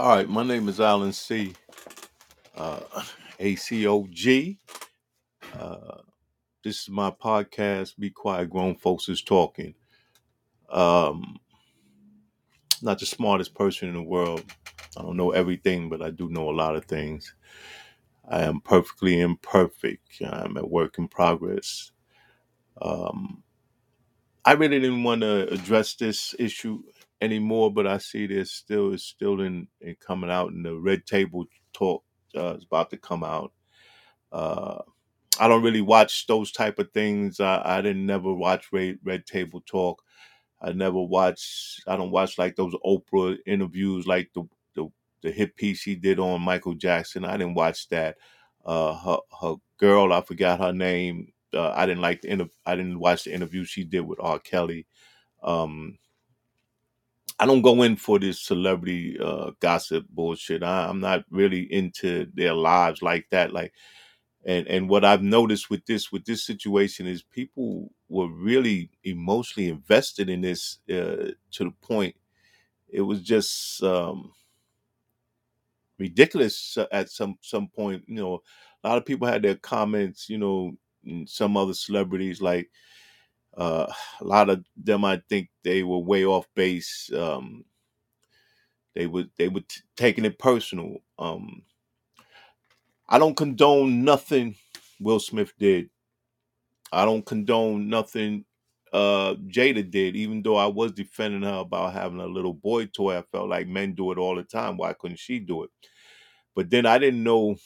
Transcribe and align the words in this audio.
All 0.00 0.16
right, 0.16 0.26
my 0.26 0.42
name 0.42 0.66
is 0.70 0.80
Alan 0.80 1.12
C. 1.12 1.52
Uh, 2.56 2.80
ACOG. 3.38 4.56
Uh, 5.54 5.98
this 6.64 6.80
is 6.80 6.88
my 6.88 7.10
podcast. 7.10 7.98
Be 7.98 8.08
quiet, 8.08 8.48
grown 8.48 8.76
folks 8.76 9.10
is 9.10 9.20
talking. 9.20 9.74
Um, 10.70 11.36
not 12.80 12.98
the 12.98 13.04
smartest 13.04 13.54
person 13.54 13.90
in 13.90 13.94
the 13.94 14.02
world. 14.02 14.42
I 14.96 15.02
don't 15.02 15.18
know 15.18 15.32
everything, 15.32 15.90
but 15.90 16.00
I 16.00 16.08
do 16.08 16.30
know 16.30 16.48
a 16.48 16.56
lot 16.56 16.76
of 16.76 16.86
things. 16.86 17.34
I 18.26 18.44
am 18.44 18.62
perfectly 18.62 19.20
imperfect. 19.20 20.22
I'm 20.26 20.56
a 20.56 20.64
work 20.64 20.96
in 20.96 21.08
progress. 21.08 21.92
Um, 22.80 23.42
I 24.46 24.52
really 24.52 24.80
didn't 24.80 25.02
want 25.02 25.20
to 25.20 25.52
address 25.52 25.94
this 25.94 26.34
issue 26.38 26.84
anymore, 27.20 27.72
but 27.72 27.86
I 27.86 27.98
see 27.98 28.26
this 28.26 28.52
still 28.52 28.92
is 28.92 29.04
still 29.04 29.40
in, 29.40 29.68
in 29.80 29.96
coming 30.00 30.30
out, 30.30 30.52
and 30.52 30.64
the 30.64 30.76
red 30.76 31.06
table 31.06 31.46
talk 31.72 32.02
uh, 32.36 32.54
is 32.54 32.64
about 32.64 32.90
to 32.90 32.96
come 32.96 33.24
out. 33.24 33.52
Uh, 34.32 34.78
I 35.38 35.48
don't 35.48 35.62
really 35.62 35.80
watch 35.80 36.26
those 36.26 36.52
type 36.52 36.78
of 36.78 36.92
things. 36.92 37.40
I, 37.40 37.62
I 37.64 37.80
didn't 37.80 38.06
never 38.06 38.32
watch 38.32 38.72
Red, 38.72 38.98
Red 39.02 39.26
Table 39.26 39.62
Talk. 39.64 40.02
I 40.60 40.72
never 40.72 41.00
watch. 41.00 41.80
I 41.86 41.96
don't 41.96 42.10
watch 42.10 42.38
like 42.38 42.56
those 42.56 42.74
Oprah 42.84 43.38
interviews, 43.46 44.06
like 44.06 44.30
the 44.34 44.44
the, 44.74 44.88
the 45.22 45.30
hit 45.30 45.56
piece 45.56 45.78
she 45.78 45.94
did 45.94 46.18
on 46.18 46.42
Michael 46.42 46.74
Jackson. 46.74 47.24
I 47.24 47.36
didn't 47.38 47.54
watch 47.54 47.88
that. 47.88 48.18
Uh, 48.64 48.94
her 48.94 49.18
her 49.40 49.54
girl, 49.78 50.12
I 50.12 50.20
forgot 50.20 50.60
her 50.60 50.72
name. 50.72 51.32
Uh, 51.54 51.70
I 51.70 51.86
didn't 51.86 52.02
like 52.02 52.20
the 52.20 52.30
inter- 52.30 52.50
I 52.66 52.76
didn't 52.76 53.00
watch 53.00 53.24
the 53.24 53.32
interview 53.32 53.64
she 53.64 53.84
did 53.84 54.02
with 54.02 54.20
R. 54.20 54.38
Kelly. 54.38 54.86
Um, 55.42 55.98
I 57.40 57.46
don't 57.46 57.62
go 57.62 57.82
in 57.82 57.96
for 57.96 58.18
this 58.20 58.40
celebrity 58.40 59.18
uh, 59.20 59.52
gossip 59.60 60.06
bullshit. 60.10 60.62
I, 60.62 60.88
I'm 60.88 61.00
not 61.00 61.24
really 61.30 61.62
into 61.72 62.28
their 62.34 62.54
lives 62.54 63.02
like 63.02 63.28
that. 63.30 63.52
Like 63.52 63.72
and 64.44 64.66
and 64.68 64.88
what 64.88 65.04
I've 65.04 65.22
noticed 65.22 65.70
with 65.70 65.86
this 65.86 66.12
with 66.12 66.24
this 66.26 66.44
situation 66.44 67.06
is 67.06 67.22
people 67.22 67.92
were 68.08 68.28
really 68.28 68.90
emotionally 69.04 69.70
invested 69.70 70.30
in 70.30 70.42
this 70.42 70.78
uh, 70.90 71.32
to 71.52 71.64
the 71.64 71.72
point 71.82 72.14
it 72.88 73.02
was 73.02 73.22
just 73.22 73.82
um, 73.82 74.32
ridiculous 75.98 76.78
at 76.92 77.10
some 77.10 77.38
some 77.42 77.68
point. 77.68 78.04
You 78.06 78.16
know, 78.16 78.42
a 78.84 78.88
lot 78.88 78.98
of 78.98 79.06
people 79.06 79.26
had 79.26 79.42
their 79.42 79.56
comments. 79.56 80.28
You 80.28 80.38
know, 80.38 80.72
some 81.26 81.56
other 81.56 81.74
celebrities 81.74 82.40
like 82.42 82.70
uh, 83.60 83.92
a 84.22 84.24
lot 84.24 84.50
of 84.50 84.64
them. 84.76 85.04
I 85.06 85.22
think 85.30 85.50
they 85.64 85.84
were 85.84 85.98
way 86.00 86.26
off 86.26 86.48
base. 86.56 87.10
Um, 87.16 87.66
they 88.94 89.06
were 89.06 89.26
they 89.38 89.48
were 89.48 89.60
t- 89.62 89.82
taking 89.96 90.24
it 90.26 90.38
personal. 90.38 90.98
Um, 91.18 91.62
I 93.08 93.18
don't 93.18 93.36
condone 93.36 94.04
nothing 94.04 94.56
Will 95.00 95.20
Smith 95.20 95.52
did. 95.58 95.90
I 96.92 97.04
don't 97.06 97.26
condone 97.26 97.88
nothing 97.90 98.46
uh 98.92 99.34
Jada 99.48 99.88
did, 99.90 100.16
even 100.16 100.42
though 100.42 100.56
I 100.56 100.66
was 100.66 100.92
defending 100.92 101.42
her 101.42 101.58
about 101.60 101.94
having 101.94 102.20
a 102.20 102.26
little 102.26 102.54
boy 102.54 102.86
toy. 102.86 103.18
I 103.18 103.22
felt 103.22 103.50
like 103.50 103.68
men 103.68 103.94
do 103.94 104.12
it 104.12 104.18
all 104.18 104.36
the 104.36 104.44
time. 104.44 104.78
Why 104.78 104.94
couldn't 104.94 105.20
she 105.20 105.40
do 105.40 105.64
it? 105.64 105.70
But 106.56 106.70
then 106.70 106.86
I 106.86 106.98
didn't 106.98 107.24
know 107.24 107.56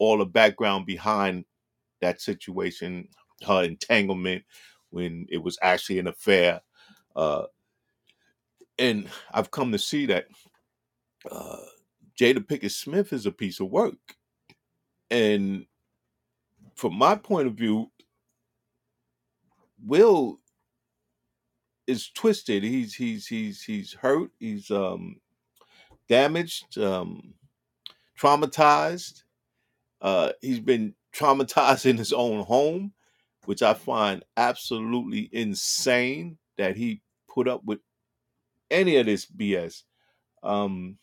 all 0.00 0.18
the 0.18 0.26
background 0.26 0.86
behind 0.86 1.44
that 2.02 2.22
situation, 2.22 3.08
her 3.46 3.64
entanglement 3.64 4.44
when 4.94 5.26
it 5.30 5.42
was 5.42 5.58
actually 5.62 5.98
an 6.00 6.08
affair. 6.08 6.62
Uh 7.16 7.44
and 8.78 9.08
I've 9.32 9.50
come 9.50 9.72
to 9.72 9.78
see 9.78 10.06
that 10.06 10.26
uh 11.30 11.58
Jada 12.18 12.38
Pinkett 12.38 12.72
Smith 12.72 13.12
is 13.12 13.26
a 13.26 13.32
piece 13.32 13.60
of 13.60 13.70
work. 13.70 13.98
And 15.10 15.66
from 16.76 16.94
my 16.96 17.16
point 17.16 17.48
of 17.48 17.54
view, 17.54 17.90
Will 19.84 20.40
is 21.86 22.10
twisted. 22.10 22.62
He's 22.62 22.94
he's 22.94 23.26
he's 23.26 23.62
he's 23.62 23.92
hurt. 23.94 24.30
He's 24.40 24.70
um 24.70 25.16
damaged, 26.08 26.78
um 26.78 27.34
traumatized. 28.20 29.24
Uh 30.00 30.32
he's 30.40 30.60
been 30.60 30.94
traumatized 31.14 31.86
in 31.90 31.96
his 31.98 32.12
own 32.12 32.44
home, 32.44 32.92
which 33.46 33.62
I 33.62 33.74
find 33.74 34.24
absolutely 34.36 35.28
insane 35.32 36.38
that 36.58 36.76
he 36.76 37.02
put 37.28 37.48
up 37.48 37.64
with 37.64 37.80
any 38.70 38.96
of 38.96 39.06
this 39.06 39.26
BS. 39.26 39.82
Um 40.42 40.98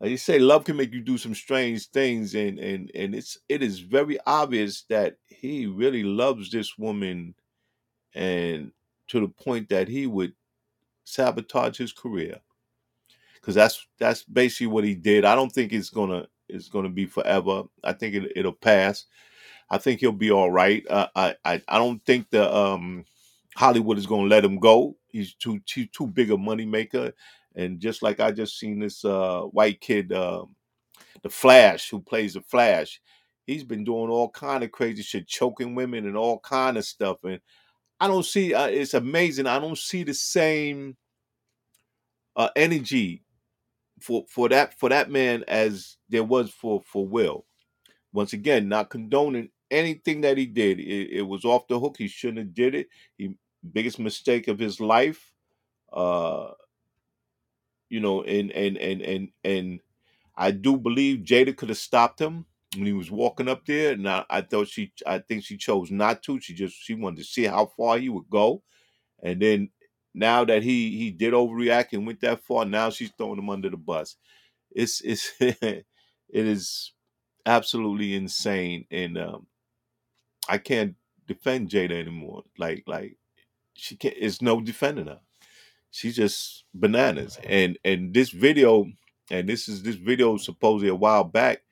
like 0.00 0.10
you 0.10 0.16
say, 0.16 0.38
love 0.38 0.64
can 0.64 0.76
make 0.76 0.94
you 0.94 1.02
do 1.02 1.18
some 1.18 1.34
strange 1.34 1.88
things, 1.88 2.34
and 2.34 2.58
and 2.58 2.90
and 2.94 3.14
it's 3.14 3.38
it 3.48 3.62
is 3.62 3.80
very 3.80 4.18
obvious 4.26 4.84
that 4.88 5.16
he 5.26 5.66
really 5.66 6.02
loves 6.02 6.50
this 6.50 6.78
woman, 6.78 7.34
and 8.14 8.72
to 9.08 9.20
the 9.20 9.28
point 9.28 9.68
that 9.70 9.88
he 9.88 10.06
would 10.06 10.32
sabotage 11.04 11.76
his 11.78 11.92
career 11.92 12.40
because 13.34 13.54
that's 13.54 13.86
that's 13.98 14.24
basically 14.24 14.66
what 14.68 14.84
he 14.84 14.94
did. 14.94 15.24
I 15.24 15.34
don't 15.34 15.52
think 15.52 15.72
it's 15.72 15.90
gonna 15.90 16.26
it's 16.48 16.68
gonna 16.68 16.88
be 16.90 17.06
forever. 17.06 17.64
I 17.82 17.92
think 17.92 18.14
it, 18.14 18.32
it'll 18.36 18.52
pass. 18.52 19.06
I 19.70 19.78
think 19.78 20.00
he'll 20.00 20.12
be 20.12 20.30
all 20.30 20.50
right. 20.50 20.84
Uh, 20.88 21.08
I 21.14 21.36
I 21.44 21.62
I 21.68 21.78
don't 21.78 22.04
think 22.04 22.30
the 22.30 22.54
um 22.54 23.04
Hollywood 23.56 23.98
is 23.98 24.06
gonna 24.06 24.28
let 24.28 24.44
him 24.44 24.58
go. 24.58 24.96
He's 25.08 25.34
too 25.34 25.60
too 25.66 25.86
too 25.86 26.06
big 26.06 26.30
a 26.30 26.36
money 26.36 26.66
maker. 26.66 27.12
And 27.54 27.80
just 27.80 28.02
like 28.02 28.20
I 28.20 28.30
just 28.30 28.58
seen 28.58 28.80
this 28.80 29.04
uh 29.04 29.42
white 29.42 29.80
kid, 29.80 30.12
um 30.12 30.54
the 31.22 31.30
Flash, 31.30 31.90
who 31.90 32.00
plays 32.00 32.34
the 32.34 32.40
Flash, 32.42 33.00
he's 33.46 33.64
been 33.64 33.84
doing 33.84 34.10
all 34.10 34.30
kind 34.30 34.64
of 34.64 34.72
crazy 34.72 35.02
shit, 35.02 35.26
choking 35.26 35.74
women 35.74 36.06
and 36.06 36.16
all 36.16 36.38
kind 36.40 36.76
of 36.76 36.84
stuff. 36.84 37.22
And 37.24 37.40
I 38.00 38.08
don't 38.08 38.24
see. 38.24 38.54
Uh, 38.54 38.66
it's 38.66 38.94
amazing. 38.94 39.46
I 39.46 39.58
don't 39.58 39.78
see 39.78 40.04
the 40.04 40.14
same 40.14 40.96
uh, 42.36 42.48
energy 42.56 43.22
for 44.00 44.24
for 44.28 44.48
that 44.48 44.78
for 44.78 44.88
that 44.88 45.10
man 45.10 45.44
as 45.46 45.96
there 46.08 46.24
was 46.24 46.50
for 46.50 46.82
for 46.86 47.06
Will. 47.06 47.44
Once 48.12 48.32
again, 48.32 48.68
not 48.68 48.90
condoning 48.90 49.50
anything 49.70 50.22
that 50.22 50.38
he 50.38 50.46
did. 50.46 50.80
It, 50.80 51.10
it 51.18 51.22
was 51.22 51.44
off 51.44 51.68
the 51.68 51.78
hook. 51.78 51.96
He 51.98 52.08
shouldn't 52.08 52.38
have 52.38 52.54
did 52.54 52.74
it. 52.74 52.88
He 53.16 53.34
biggest 53.72 53.98
mistake 53.98 54.48
of 54.48 54.58
his 54.58 54.80
life. 54.80 55.32
Uh, 55.92 56.52
you 57.88 58.00
know, 58.00 58.22
and 58.22 58.50
and 58.52 58.76
and 58.78 59.02
and 59.02 59.28
and 59.44 59.80
I 60.36 60.50
do 60.52 60.76
believe 60.76 61.20
Jada 61.24 61.56
could 61.56 61.68
have 61.68 61.78
stopped 61.78 62.20
him 62.20 62.46
when 62.76 62.86
he 62.86 62.92
was 62.92 63.10
walking 63.10 63.48
up 63.48 63.66
there. 63.66 63.92
And 63.92 64.08
I, 64.08 64.24
I 64.30 64.40
thought 64.42 64.68
she, 64.68 64.92
I 65.06 65.18
think 65.18 65.44
she 65.44 65.56
chose 65.56 65.90
not 65.90 66.22
to. 66.24 66.40
She 66.40 66.54
just 66.54 66.76
she 66.76 66.94
wanted 66.94 67.18
to 67.18 67.24
see 67.24 67.44
how 67.44 67.66
far 67.76 67.98
he 67.98 68.08
would 68.08 68.30
go. 68.30 68.62
And 69.22 69.40
then 69.40 69.70
now 70.14 70.44
that 70.44 70.62
he 70.62 70.96
he 70.96 71.10
did 71.10 71.34
overreact 71.34 71.92
and 71.92 72.06
went 72.06 72.20
that 72.22 72.42
far, 72.44 72.64
now 72.64 72.90
she's 72.90 73.12
throwing 73.16 73.38
him 73.38 73.50
under 73.50 73.70
the 73.70 73.76
bus. 73.76 74.16
It's 74.70 75.00
it's 75.02 75.32
it 75.40 75.84
is 76.30 76.92
absolutely 77.46 78.14
insane, 78.14 78.86
and 78.90 79.18
um, 79.18 79.46
I 80.50 80.58
can't 80.58 80.96
defend 81.28 81.70
Jada 81.70 81.92
anymore. 81.92 82.42
Like 82.58 82.82
like 82.88 83.16
she 83.74 83.96
can't. 83.96 84.16
It's 84.18 84.42
no 84.42 84.60
defending 84.60 85.06
her. 85.06 85.20
She's 85.92 86.16
just 86.16 86.64
bananas. 86.74 87.38
And 87.44 87.78
and 87.84 88.12
this 88.12 88.30
video, 88.30 88.86
and 89.30 89.48
this 89.48 89.68
is 89.68 89.84
this 89.84 89.94
video 89.94 90.36
supposedly 90.36 90.88
a 90.88 90.94
while 90.94 91.22
back, 91.22 91.62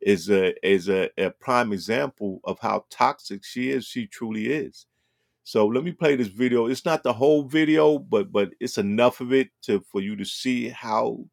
is 0.00 0.30
a 0.30 0.54
is 0.66 0.88
a, 0.88 1.10
a 1.18 1.30
prime 1.30 1.74
example 1.74 2.40
of 2.44 2.58
how 2.58 2.86
toxic 2.88 3.44
she 3.44 3.70
is. 3.70 3.84
She 3.84 4.06
truly 4.06 4.46
is. 4.50 4.86
So 5.44 5.66
let 5.66 5.84
me 5.84 5.92
play 5.92 6.16
this 6.16 6.28
video. 6.28 6.66
It's 6.66 6.86
not 6.86 7.02
the 7.02 7.12
whole 7.12 7.42
video, 7.44 7.98
but 7.98 8.32
but 8.32 8.54
it's 8.60 8.78
enough 8.78 9.20
of 9.20 9.34
it 9.34 9.50
to 9.64 9.80
for 9.80 10.00
you 10.00 10.16
to 10.16 10.24
see 10.24 10.70
how 10.70 11.26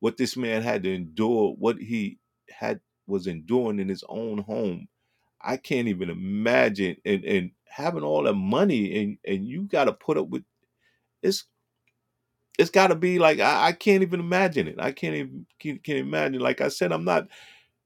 what 0.00 0.16
this 0.16 0.34
man 0.34 0.62
had 0.62 0.84
to 0.84 0.94
endure, 0.94 1.54
what 1.58 1.76
he 1.76 2.18
had 2.48 2.80
was 3.06 3.26
enduring 3.26 3.80
in 3.80 3.88
his 3.88 4.04
own 4.08 4.38
home. 4.38 4.88
I 5.42 5.56
can't 5.56 5.88
even 5.88 6.10
imagine 6.10 6.96
and 7.04 7.24
and 7.24 7.50
having 7.68 8.02
all 8.02 8.24
that 8.24 8.34
money 8.34 9.02
and 9.02 9.18
and 9.26 9.46
you 9.46 9.62
got 9.64 9.84
to 9.84 9.92
put 9.92 10.18
up 10.18 10.28
with 10.28 10.44
it's 11.22 11.44
it's 12.58 12.70
got 12.70 12.88
to 12.88 12.94
be 12.94 13.18
like 13.18 13.40
I, 13.40 13.68
I 13.68 13.72
can't 13.72 14.02
even 14.02 14.20
imagine 14.20 14.66
it. 14.68 14.76
I 14.78 14.92
can't 14.92 15.14
even 15.14 15.46
can't, 15.60 15.80
imagine. 15.88 16.40
Like 16.40 16.60
I 16.60 16.68
said, 16.68 16.92
I'm 16.92 17.04
not 17.04 17.28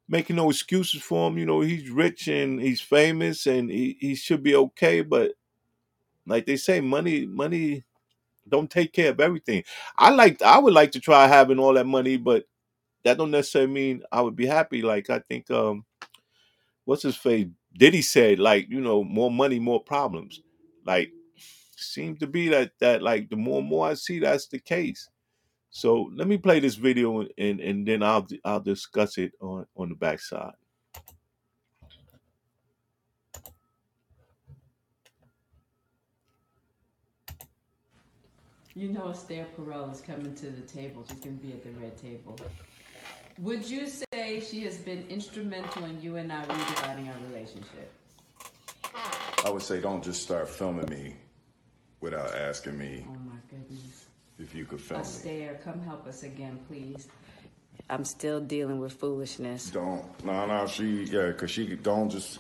making 0.09 0.37
no 0.37 0.51
excuses 0.51 1.03
for 1.03 1.29
him. 1.29 1.39
You 1.39 1.47
know, 1.47 1.61
he's 1.61 1.91
rich 1.91 2.29
and 2.29 2.61
he's 2.61 2.81
famous 2.81 3.47
and 3.47 3.71
he, 3.71 3.97
he 4.01 4.15
should 4.15 4.43
be 4.43 4.55
okay. 4.57 5.03
But 5.03 5.33
like 6.27 6.47
they 6.47 6.57
say, 6.57 6.81
money 6.81 7.27
money 7.27 7.85
don't 8.49 8.71
take 8.71 8.93
care 8.93 9.11
of 9.11 9.21
everything. 9.21 9.65
I 9.99 10.11
like 10.11 10.43
I 10.43 10.59
would 10.59 10.75
like 10.75 10.93
to 10.93 11.01
try 11.01 11.29
having 11.29 11.59
all 11.59 11.75
that 11.75 11.87
money, 11.87 12.17
but 12.19 12.45
that 13.05 13.19
don't 13.19 13.33
necessarily 13.33 13.73
mean 13.73 14.03
I 14.13 14.23
would 14.23 14.37
be 14.37 14.47
happy. 14.47 14.83
Like 14.83 15.11
I 15.11 15.21
think 15.21 15.51
um 15.51 15.85
what's 16.85 17.03
his 17.03 17.17
face? 17.17 17.49
Diddy 17.77 18.03
said, 18.03 18.39
like, 18.39 18.69
you 18.69 18.81
know, 18.81 19.03
more 19.03 19.31
money, 19.31 19.59
more 19.59 19.83
problems. 19.83 20.41
Like 20.85 21.13
seems 21.83 22.19
to 22.21 22.27
be 22.27 22.49
that 22.49 22.73
that 22.81 23.03
like 23.03 23.29
the 23.29 23.37
more 23.37 23.61
and 23.61 23.69
more 23.69 23.89
I 23.89 23.95
see 23.95 24.19
that's 24.19 24.47
the 24.47 24.59
case. 24.59 25.09
So 25.71 26.11
let 26.15 26.29
me 26.29 26.39
play 26.39 26.61
this 26.61 26.75
video 26.75 27.27
and 27.39 27.61
and 27.61 27.87
then 27.87 28.03
I'll 28.03 28.27
I'll 28.45 28.61
discuss 28.61 29.19
it 29.19 29.33
on 29.41 29.67
on 29.77 29.89
the 29.89 29.95
backside. 29.95 30.53
You 38.75 38.89
know 38.89 39.11
Esther 39.11 39.47
Perel 39.57 39.93
is 39.93 40.01
coming 40.01 40.35
to 40.35 40.47
the 40.47 40.63
table. 40.63 41.05
She's 41.07 41.19
going 41.19 41.39
to 41.39 41.47
be 41.47 41.53
at 41.53 41.63
the 41.63 41.71
red 41.73 41.97
table. 41.99 42.39
Would 43.43 43.69
you 43.69 43.89
say 43.89 44.39
she 44.41 44.63
has 44.63 44.77
been 44.79 45.05
instrumental 45.09 45.85
in 45.87 46.01
you 46.01 46.15
and 46.15 46.33
I 46.33 46.45
redefining 46.45 47.09
our 47.09 47.15
relationship? 47.29 47.93
I 49.45 49.51
would 49.51 49.63
say 49.63 49.81
don't 49.81 50.03
just 50.03 50.23
start 50.23 50.49
filming 50.49 50.89
me 50.89 51.17
without 52.01 52.33
asking 52.37 52.79
me 52.79 53.05
Oh 53.09 53.17
my 53.27 53.35
goodness. 53.51 54.07
if 54.39 54.55
you 54.55 54.65
could 54.65 54.81
film 54.81 55.01
me. 55.01 55.07
Esther, 55.07 55.61
come 55.65 55.83
help 55.83 56.07
us 56.07 56.23
again, 56.23 56.61
please. 56.69 57.09
I'm 57.91 58.05
still 58.05 58.41
dealing 58.41 58.79
with 58.79 58.93
foolishness. 58.93 59.71
Don't. 59.71 60.05
No, 60.25 60.47
no, 60.47 60.69
she, 60.69 61.03
yeah, 61.03 61.27
because 61.29 61.51
she 61.51 61.75
don't 61.75 62.11
just, 62.11 62.39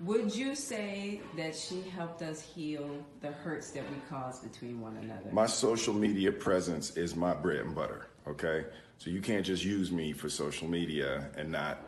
Would 0.00 0.34
you 0.34 0.54
say 0.54 1.22
that 1.36 1.56
she 1.56 1.80
helped 1.82 2.20
us 2.20 2.40
heal 2.42 2.88
the 3.22 3.28
hurts 3.32 3.70
that 3.70 3.82
we 3.90 3.96
caused 4.10 4.42
between 4.42 4.80
one 4.80 4.96
another? 4.98 5.30
my 5.32 5.46
social 5.46 5.94
media 5.94 6.30
presence 6.30 6.96
is 6.98 7.16
my 7.16 7.32
bread 7.32 7.60
and 7.60 7.74
butter, 7.74 8.08
okay? 8.28 8.66
So 8.98 9.08
you 9.10 9.20
can't 9.22 9.44
just 9.44 9.64
use 9.64 9.90
me 9.90 10.12
for 10.12 10.28
social 10.28 10.68
media 10.68 11.30
and 11.36 11.50
not, 11.50 11.78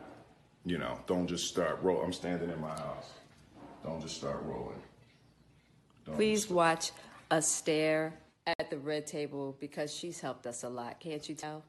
you 0.65 0.77
know, 0.79 0.97
don't 1.05 1.27
just 1.27 1.47
start 1.47 1.79
roll. 1.83 2.01
I'm 2.01 2.13
standing 2.13 2.49
in 2.49 2.59
my 2.59 2.69
house. 2.75 3.11
Don't 3.83 4.01
just 4.01 4.17
start 4.17 4.41
rolling. 4.43 4.81
Don't 6.05 6.15
Please 6.15 6.41
just- 6.43 6.51
watch 6.53 6.91
us 7.29 7.47
stare 7.47 8.19
at 8.57 8.71
the 8.71 8.77
red 8.79 9.05
table 9.05 9.55
because 9.59 9.93
she's 9.93 10.19
helped 10.19 10.47
us 10.47 10.63
a 10.63 10.69
lot. 10.69 10.99
Can't 10.99 11.27
you 11.29 11.35
tell? 11.35 11.63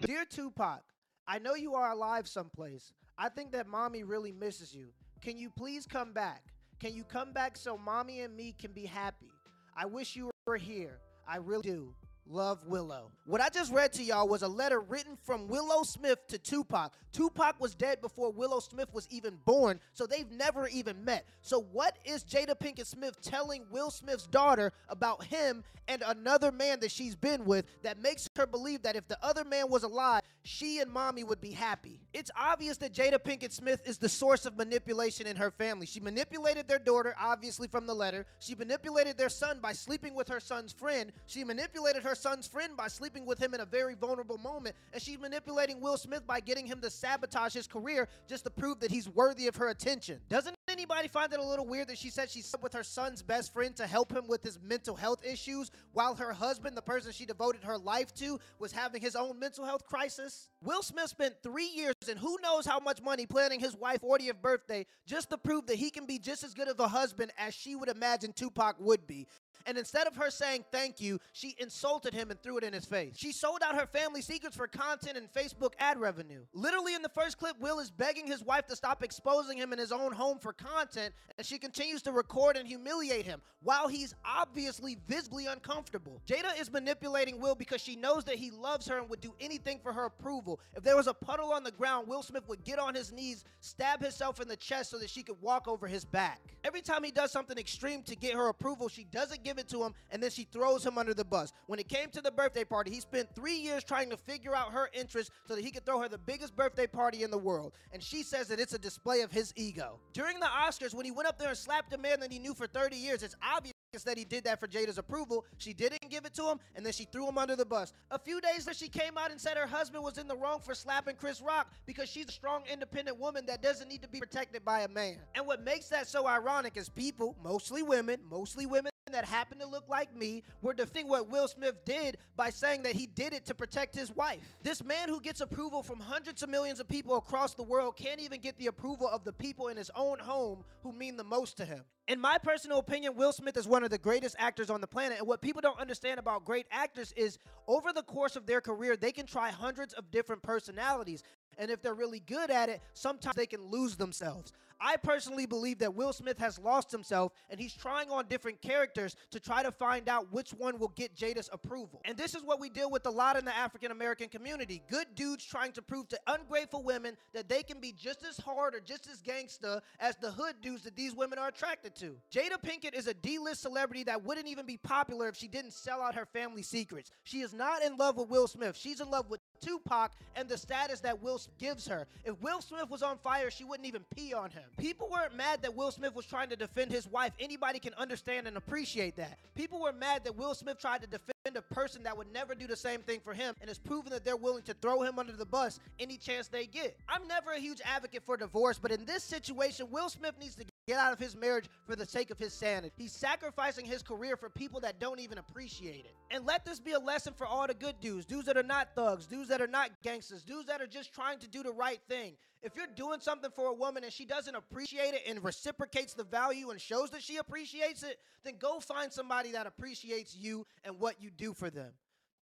Dear 0.00 0.24
Tupac, 0.24 0.80
I 1.28 1.38
know 1.38 1.54
you 1.54 1.74
are 1.74 1.92
alive 1.92 2.26
someplace. 2.26 2.92
I 3.16 3.28
think 3.28 3.52
that 3.52 3.68
mommy 3.68 4.02
really 4.02 4.32
misses 4.32 4.74
you. 4.74 4.88
Can 5.22 5.38
you 5.38 5.50
please 5.50 5.86
come 5.86 6.12
back? 6.12 6.42
Can 6.80 6.94
you 6.94 7.04
come 7.04 7.32
back 7.32 7.56
so 7.56 7.78
mommy 7.78 8.22
and 8.22 8.36
me 8.36 8.56
can 8.58 8.72
be 8.72 8.84
happy? 8.84 9.30
I 9.76 9.86
wish 9.86 10.16
you 10.16 10.32
were 10.48 10.56
here. 10.56 10.98
I 11.28 11.36
really 11.36 11.62
do. 11.62 11.94
Love 12.26 12.60
Willow. 12.66 13.10
What 13.26 13.40
I 13.40 13.48
just 13.48 13.72
read 13.72 13.92
to 13.94 14.02
y'all 14.02 14.28
was 14.28 14.42
a 14.42 14.48
letter 14.48 14.80
written 14.80 15.16
from 15.22 15.48
Willow 15.48 15.82
Smith 15.82 16.26
to 16.28 16.38
Tupac. 16.38 16.92
Tupac 17.12 17.60
was 17.60 17.74
dead 17.74 18.00
before 18.00 18.30
Willow 18.30 18.60
Smith 18.60 18.92
was 18.92 19.06
even 19.10 19.38
born, 19.44 19.80
so 19.92 20.06
they've 20.06 20.30
never 20.30 20.68
even 20.68 21.04
met. 21.04 21.26
So, 21.42 21.60
what 21.72 21.98
is 22.04 22.24
Jada 22.24 22.58
Pinkett 22.58 22.86
Smith 22.86 23.20
telling 23.20 23.64
Will 23.70 23.90
Smith's 23.90 24.26
daughter 24.26 24.72
about 24.88 25.24
him 25.24 25.62
and 25.88 26.02
another 26.06 26.52
man 26.52 26.80
that 26.80 26.90
she's 26.90 27.14
been 27.14 27.44
with 27.44 27.66
that 27.82 28.00
makes 28.00 28.28
her 28.36 28.46
believe 28.46 28.82
that 28.82 28.96
if 28.96 29.06
the 29.08 29.18
other 29.22 29.44
man 29.44 29.68
was 29.68 29.82
alive, 29.82 30.22
she 30.44 30.78
and 30.78 30.90
mommy 30.90 31.24
would 31.24 31.40
be 31.40 31.50
happy? 31.50 32.00
It's 32.12 32.30
obvious 32.36 32.76
that 32.78 32.94
Jada 32.94 33.18
Pinkett 33.18 33.52
Smith 33.52 33.82
is 33.84 33.98
the 33.98 34.08
source 34.08 34.46
of 34.46 34.56
manipulation 34.56 35.26
in 35.26 35.36
her 35.36 35.50
family. 35.50 35.86
She 35.86 36.00
manipulated 36.00 36.66
their 36.66 36.78
daughter, 36.78 37.14
obviously, 37.20 37.68
from 37.68 37.86
the 37.86 37.94
letter. 37.94 38.26
She 38.38 38.54
manipulated 38.54 39.18
their 39.18 39.28
son 39.28 39.58
by 39.60 39.72
sleeping 39.72 40.14
with 40.14 40.28
her 40.28 40.40
son's 40.40 40.72
friend. 40.72 41.12
She 41.26 41.44
manipulated 41.44 42.02
her 42.02 42.11
son's 42.14 42.46
friend 42.46 42.76
by 42.76 42.88
sleeping 42.88 43.26
with 43.26 43.38
him 43.38 43.54
in 43.54 43.60
a 43.60 43.64
very 43.64 43.94
vulnerable 43.94 44.38
moment. 44.38 44.76
And 44.92 45.02
she's 45.02 45.18
manipulating 45.18 45.80
Will 45.80 45.96
Smith 45.96 46.26
by 46.26 46.40
getting 46.40 46.66
him 46.66 46.80
to 46.80 46.90
sabotage 46.90 47.54
his 47.54 47.66
career 47.66 48.08
just 48.28 48.44
to 48.44 48.50
prove 48.50 48.80
that 48.80 48.90
he's 48.90 49.08
worthy 49.08 49.46
of 49.48 49.56
her 49.56 49.68
attention. 49.68 50.20
Doesn't 50.28 50.54
anybody 50.68 51.08
find 51.08 51.32
it 51.32 51.38
a 51.38 51.42
little 51.42 51.66
weird 51.66 51.88
that 51.88 51.98
she 51.98 52.10
said 52.10 52.30
she 52.30 52.42
slept 52.42 52.62
with 52.62 52.72
her 52.72 52.82
son's 52.82 53.22
best 53.22 53.52
friend 53.52 53.74
to 53.76 53.86
help 53.86 54.12
him 54.12 54.26
with 54.26 54.42
his 54.42 54.58
mental 54.62 54.96
health 54.96 55.24
issues 55.24 55.70
while 55.92 56.14
her 56.14 56.32
husband, 56.32 56.76
the 56.76 56.82
person 56.82 57.12
she 57.12 57.26
devoted 57.26 57.62
her 57.64 57.78
life 57.78 58.14
to, 58.14 58.38
was 58.58 58.72
having 58.72 59.00
his 59.00 59.16
own 59.16 59.38
mental 59.38 59.64
health 59.64 59.86
crisis? 59.86 60.48
Will 60.62 60.82
Smith 60.82 61.08
spent 61.08 61.34
three 61.42 61.68
years 61.68 61.94
and 62.08 62.18
who 62.18 62.38
knows 62.42 62.66
how 62.66 62.80
much 62.80 63.02
money 63.02 63.26
planning 63.26 63.60
his 63.60 63.76
wife's 63.76 64.02
40th 64.02 64.40
birthday 64.40 64.86
just 65.06 65.30
to 65.30 65.38
prove 65.38 65.66
that 65.66 65.76
he 65.76 65.90
can 65.90 66.06
be 66.06 66.18
just 66.18 66.44
as 66.44 66.54
good 66.54 66.68
of 66.68 66.78
a 66.80 66.88
husband 66.88 67.32
as 67.38 67.54
she 67.54 67.74
would 67.74 67.88
imagine 67.88 68.32
Tupac 68.32 68.76
would 68.78 69.06
be. 69.06 69.26
And 69.66 69.78
instead 69.78 70.06
of 70.06 70.16
her 70.16 70.30
saying 70.30 70.64
thank 70.70 71.00
you, 71.00 71.18
she 71.32 71.54
insulted 71.58 72.14
him 72.14 72.30
and 72.30 72.42
threw 72.42 72.58
it 72.58 72.64
in 72.64 72.72
his 72.72 72.84
face. 72.84 73.14
She 73.16 73.32
sold 73.32 73.62
out 73.62 73.74
her 73.74 73.86
family 73.86 74.22
secrets 74.22 74.56
for 74.56 74.66
content 74.66 75.16
and 75.16 75.32
Facebook 75.32 75.72
ad 75.78 75.98
revenue. 75.98 76.42
Literally, 76.52 76.94
in 76.94 77.02
the 77.02 77.08
first 77.08 77.38
clip, 77.38 77.58
Will 77.60 77.78
is 77.78 77.90
begging 77.90 78.26
his 78.26 78.42
wife 78.42 78.66
to 78.66 78.76
stop 78.76 79.02
exposing 79.02 79.58
him 79.58 79.72
in 79.72 79.78
his 79.78 79.92
own 79.92 80.12
home 80.12 80.38
for 80.38 80.52
content, 80.52 81.14
and 81.38 81.46
she 81.46 81.58
continues 81.58 82.02
to 82.02 82.12
record 82.12 82.56
and 82.56 82.66
humiliate 82.66 83.26
him 83.26 83.40
while 83.62 83.88
he's 83.88 84.14
obviously 84.24 84.98
visibly 85.06 85.46
uncomfortable. 85.46 86.20
Jada 86.26 86.60
is 86.60 86.72
manipulating 86.72 87.40
Will 87.40 87.54
because 87.54 87.80
she 87.80 87.96
knows 87.96 88.24
that 88.24 88.36
he 88.36 88.50
loves 88.50 88.86
her 88.88 88.98
and 88.98 89.08
would 89.08 89.20
do 89.20 89.34
anything 89.40 89.78
for 89.82 89.92
her 89.92 90.06
approval. 90.06 90.60
If 90.76 90.82
there 90.82 90.96
was 90.96 91.06
a 91.06 91.14
puddle 91.14 91.52
on 91.52 91.62
the 91.62 91.70
ground, 91.70 92.08
Will 92.08 92.22
Smith 92.22 92.48
would 92.48 92.64
get 92.64 92.78
on 92.78 92.94
his 92.94 93.12
knees, 93.12 93.44
stab 93.60 94.02
himself 94.02 94.40
in 94.40 94.48
the 94.48 94.56
chest 94.56 94.90
so 94.90 94.98
that 94.98 95.10
she 95.10 95.22
could 95.22 95.40
walk 95.40 95.68
over 95.68 95.86
his 95.86 96.04
back. 96.04 96.40
Every 96.64 96.80
time 96.80 97.04
he 97.04 97.10
does 97.10 97.32
something 97.32 97.58
extreme 97.58 98.02
to 98.04 98.16
get 98.16 98.34
her 98.34 98.48
approval, 98.48 98.88
she 98.88 99.04
doesn't 99.04 99.44
give 99.44 99.51
it 99.58 99.68
to 99.68 99.82
him 99.82 99.94
and 100.10 100.22
then 100.22 100.30
she 100.30 100.44
throws 100.44 100.84
him 100.84 100.98
under 100.98 101.14
the 101.14 101.24
bus. 101.24 101.52
When 101.66 101.78
it 101.78 101.88
came 101.88 102.10
to 102.10 102.20
the 102.20 102.30
birthday 102.30 102.64
party, 102.64 102.90
he 102.90 103.00
spent 103.00 103.34
three 103.34 103.56
years 103.56 103.84
trying 103.84 104.10
to 104.10 104.16
figure 104.16 104.54
out 104.54 104.72
her 104.72 104.88
interests 104.92 105.30
so 105.46 105.54
that 105.54 105.64
he 105.64 105.70
could 105.70 105.86
throw 105.86 106.00
her 106.00 106.08
the 106.08 106.18
biggest 106.18 106.56
birthday 106.56 106.86
party 106.86 107.22
in 107.22 107.30
the 107.30 107.38
world. 107.38 107.72
And 107.92 108.02
she 108.02 108.22
says 108.22 108.48
that 108.48 108.60
it's 108.60 108.74
a 108.74 108.78
display 108.78 109.20
of 109.20 109.30
his 109.30 109.52
ego. 109.56 109.98
During 110.12 110.40
the 110.40 110.46
Oscars, 110.46 110.94
when 110.94 111.04
he 111.04 111.10
went 111.10 111.28
up 111.28 111.38
there 111.38 111.48
and 111.48 111.58
slapped 111.58 111.92
a 111.92 111.98
man 111.98 112.20
that 112.20 112.32
he 112.32 112.38
knew 112.38 112.54
for 112.54 112.66
30 112.66 112.96
years, 112.96 113.22
it's 113.22 113.36
obvious 113.42 113.72
that 114.04 114.16
he 114.16 114.24
did 114.24 114.44
that 114.44 114.58
for 114.58 114.66
Jada's 114.66 114.96
approval. 114.96 115.44
She 115.58 115.74
didn't 115.74 116.08
give 116.08 116.24
it 116.24 116.32
to 116.34 116.48
him, 116.48 116.58
and 116.74 116.84
then 116.84 116.94
she 116.94 117.04
threw 117.04 117.28
him 117.28 117.36
under 117.36 117.54
the 117.54 117.66
bus. 117.66 117.92
A 118.10 118.18
few 118.18 118.40
days 118.40 118.66
later, 118.66 118.72
she 118.72 118.88
came 118.88 119.18
out 119.18 119.30
and 119.30 119.38
said 119.38 119.58
her 119.58 119.66
husband 119.66 120.02
was 120.02 120.16
in 120.16 120.26
the 120.26 120.36
wrong 120.36 120.60
for 120.60 120.74
slapping 120.74 121.16
Chris 121.16 121.42
Rock 121.42 121.70
because 121.84 122.08
she's 122.08 122.28
a 122.28 122.32
strong, 122.32 122.62
independent 122.72 123.18
woman 123.18 123.44
that 123.46 123.62
doesn't 123.62 123.88
need 123.88 124.00
to 124.02 124.08
be 124.08 124.18
protected 124.18 124.64
by 124.64 124.80
a 124.80 124.88
man. 124.88 125.18
And 125.34 125.46
what 125.46 125.62
makes 125.62 125.88
that 125.88 126.08
so 126.08 126.26
ironic 126.26 126.76
is 126.76 126.88
people, 126.88 127.36
mostly 127.42 127.82
women, 127.82 128.20
mostly 128.30 128.64
women 128.64 128.91
that 129.10 129.24
happened 129.24 129.60
to 129.60 129.66
look 129.66 129.88
like 129.88 130.14
me 130.14 130.44
were 130.60 130.72
defending 130.72 131.08
what 131.08 131.28
Will 131.28 131.48
Smith 131.48 131.84
did 131.84 132.18
by 132.36 132.50
saying 132.50 132.84
that 132.84 132.94
he 132.94 133.06
did 133.06 133.32
it 133.32 133.44
to 133.46 133.54
protect 133.54 133.94
his 133.94 134.14
wife. 134.14 134.40
This 134.62 134.82
man 134.84 135.08
who 135.08 135.20
gets 135.20 135.40
approval 135.40 135.82
from 135.82 135.98
hundreds 135.98 136.42
of 136.42 136.48
millions 136.48 136.78
of 136.78 136.88
people 136.88 137.16
across 137.16 137.54
the 137.54 137.64
world 137.64 137.96
can't 137.96 138.20
even 138.20 138.40
get 138.40 138.56
the 138.58 138.68
approval 138.68 139.08
of 139.08 139.24
the 139.24 139.32
people 139.32 139.68
in 139.68 139.76
his 139.76 139.90
own 139.96 140.18
home 140.18 140.64
who 140.82 140.92
mean 140.92 141.16
the 141.16 141.24
most 141.24 141.56
to 141.56 141.64
him. 141.64 141.82
In 142.08 142.20
my 142.20 142.38
personal 142.38 142.78
opinion, 142.78 143.14
Will 143.16 143.32
Smith 143.32 143.56
is 143.56 143.66
one 143.66 143.84
of 143.84 143.90
the 143.90 143.98
greatest 143.98 144.36
actors 144.38 144.70
on 144.70 144.80
the 144.80 144.86
planet. 144.86 145.18
And 145.18 145.26
what 145.26 145.40
people 145.40 145.60
don't 145.60 145.78
understand 145.78 146.18
about 146.18 146.44
great 146.44 146.66
actors 146.70 147.12
is 147.16 147.38
over 147.66 147.92
the 147.92 148.02
course 148.02 148.36
of 148.36 148.46
their 148.46 148.60
career, 148.60 148.96
they 148.96 149.12
can 149.12 149.26
try 149.26 149.50
hundreds 149.50 149.94
of 149.94 150.10
different 150.10 150.42
personalities. 150.42 151.22
And 151.58 151.70
if 151.70 151.82
they're 151.82 151.94
really 151.94 152.20
good 152.20 152.50
at 152.50 152.68
it, 152.68 152.80
sometimes 152.94 153.36
they 153.36 153.46
can 153.46 153.64
lose 153.66 153.96
themselves. 153.96 154.52
I 154.82 154.96
personally 154.96 155.46
believe 155.46 155.78
that 155.78 155.94
Will 155.94 156.12
Smith 156.12 156.38
has 156.38 156.58
lost 156.58 156.90
himself 156.90 157.32
and 157.48 157.60
he's 157.60 157.72
trying 157.72 158.10
on 158.10 158.26
different 158.26 158.60
characters 158.60 159.14
to 159.30 159.38
try 159.38 159.62
to 159.62 159.70
find 159.70 160.08
out 160.08 160.32
which 160.32 160.50
one 160.50 160.78
will 160.78 160.92
get 160.96 161.14
Jada's 161.14 161.48
approval. 161.52 162.00
And 162.04 162.18
this 162.18 162.34
is 162.34 162.42
what 162.42 162.58
we 162.58 162.68
deal 162.68 162.90
with 162.90 163.06
a 163.06 163.10
lot 163.10 163.38
in 163.38 163.44
the 163.44 163.56
African 163.56 163.92
American 163.92 164.28
community. 164.28 164.82
Good 164.90 165.14
dudes 165.14 165.44
trying 165.44 165.70
to 165.72 165.82
prove 165.82 166.08
to 166.08 166.18
ungrateful 166.26 166.82
women 166.82 167.16
that 167.32 167.48
they 167.48 167.62
can 167.62 167.80
be 167.80 167.92
just 167.92 168.24
as 168.24 168.36
hard 168.38 168.74
or 168.74 168.80
just 168.80 169.08
as 169.08 169.22
gangsta 169.22 169.80
as 170.00 170.16
the 170.16 170.32
hood 170.32 170.56
dudes 170.60 170.82
that 170.82 170.96
these 170.96 171.14
women 171.14 171.38
are 171.38 171.48
attracted 171.48 171.94
to. 171.96 172.16
Jada 172.32 172.60
Pinkett 172.60 172.94
is 172.94 173.06
a 173.06 173.14
D-list 173.14 173.62
celebrity 173.62 174.02
that 174.04 174.24
wouldn't 174.24 174.48
even 174.48 174.66
be 174.66 174.78
popular 174.78 175.28
if 175.28 175.36
she 175.36 175.46
didn't 175.46 175.72
sell 175.72 176.02
out 176.02 176.16
her 176.16 176.26
family 176.26 176.62
secrets. 176.62 177.12
She 177.22 177.40
is 177.42 177.54
not 177.54 177.84
in 177.84 177.96
love 177.96 178.16
with 178.16 178.28
Will 178.28 178.48
Smith. 178.48 178.76
She's 178.76 179.00
in 179.00 179.10
love 179.10 179.30
with 179.30 179.40
Tupac 179.62 180.12
and 180.36 180.48
the 180.48 180.58
status 180.58 181.00
that 181.00 181.22
Will 181.22 181.40
gives 181.58 181.86
her. 181.86 182.06
If 182.24 182.40
Will 182.40 182.60
Smith 182.60 182.90
was 182.90 183.02
on 183.02 183.16
fire, 183.18 183.50
she 183.50 183.64
wouldn't 183.64 183.86
even 183.86 184.04
pee 184.14 184.34
on 184.34 184.50
him. 184.50 184.64
People 184.76 185.08
weren't 185.10 185.34
mad 185.34 185.62
that 185.62 185.74
Will 185.74 185.90
Smith 185.90 186.14
was 186.14 186.26
trying 186.26 186.50
to 186.50 186.56
defend 186.56 186.90
his 186.90 187.06
wife. 187.06 187.32
Anybody 187.38 187.78
can 187.78 187.94
understand 187.94 188.46
and 188.46 188.56
appreciate 188.56 189.16
that. 189.16 189.38
People 189.54 189.80
were 189.80 189.92
mad 189.92 190.24
that 190.24 190.36
Will 190.36 190.54
Smith 190.54 190.78
tried 190.78 191.00
to 191.02 191.06
defend 191.06 191.32
a 191.56 191.62
person 191.74 192.02
that 192.02 192.16
would 192.16 192.32
never 192.32 192.54
do 192.54 192.66
the 192.66 192.76
same 192.76 193.00
thing 193.00 193.20
for 193.22 193.34
him 193.34 193.54
and 193.60 193.68
has 193.68 193.78
proven 193.78 194.10
that 194.12 194.24
they're 194.24 194.36
willing 194.36 194.62
to 194.62 194.74
throw 194.74 195.02
him 195.02 195.18
under 195.18 195.32
the 195.32 195.46
bus 195.46 195.80
any 195.98 196.16
chance 196.16 196.48
they 196.48 196.66
get. 196.66 196.96
I'm 197.08 197.26
never 197.26 197.52
a 197.52 197.58
huge 197.58 197.80
advocate 197.84 198.22
for 198.24 198.36
divorce, 198.36 198.78
but 198.78 198.90
in 198.90 199.04
this 199.04 199.22
situation, 199.22 199.86
Will 199.90 200.08
Smith 200.08 200.34
needs 200.40 200.54
to 200.56 200.64
get 200.86 200.98
out 200.98 201.12
of 201.12 201.18
his 201.18 201.36
marriage 201.36 201.66
for 201.84 201.96
the 201.96 202.06
sake 202.06 202.30
of 202.30 202.38
his 202.38 202.52
sanity. 202.52 202.92
He's 202.96 203.12
sacrificing 203.12 203.84
his 203.84 204.02
career 204.02 204.36
for 204.36 204.48
people 204.48 204.80
that 204.80 204.98
don't 204.98 205.20
even 205.20 205.38
appreciate 205.38 206.04
it. 206.04 206.14
And 206.30 206.44
let 206.46 206.64
this 206.64 206.80
be 206.80 206.92
a 206.92 206.98
lesson 206.98 207.34
for 207.36 207.46
all 207.46 207.66
the 207.66 207.74
good 207.74 208.00
dudes, 208.00 208.26
dudes 208.26 208.46
that 208.46 208.56
are 208.56 208.62
not 208.62 208.88
thugs, 208.94 209.26
dudes 209.26 209.48
that 209.48 209.60
are 209.60 209.66
not 209.66 209.90
gangsters, 210.02 210.42
dudes 210.42 210.66
that 210.66 210.80
are 210.80 210.86
just 210.86 211.12
trying 211.12 211.38
to 211.38 211.48
do 211.48 211.62
the 211.62 211.72
right 211.72 212.00
thing. 212.08 212.34
If 212.62 212.76
you're 212.76 212.86
doing 212.94 213.20
something 213.20 213.50
for 213.50 213.66
a 213.66 213.74
woman 213.74 214.04
and 214.04 214.12
she 214.12 214.24
doesn't 214.24 214.54
appreciate 214.54 215.14
it 215.14 215.22
and 215.26 215.42
reciprocates 215.42 216.14
the 216.14 216.24
value 216.24 216.70
and 216.70 216.80
shows 216.80 217.10
that 217.10 217.22
she 217.22 217.36
appreciates 217.36 218.02
it, 218.02 218.18
then 218.44 218.54
go 218.58 218.78
find 218.80 219.12
somebody 219.12 219.52
that 219.52 219.66
appreciates 219.66 220.36
you 220.36 220.66
and 220.84 220.98
what 220.98 221.20
you 221.20 221.30
do 221.30 221.52
for 221.52 221.70
them. 221.70 221.92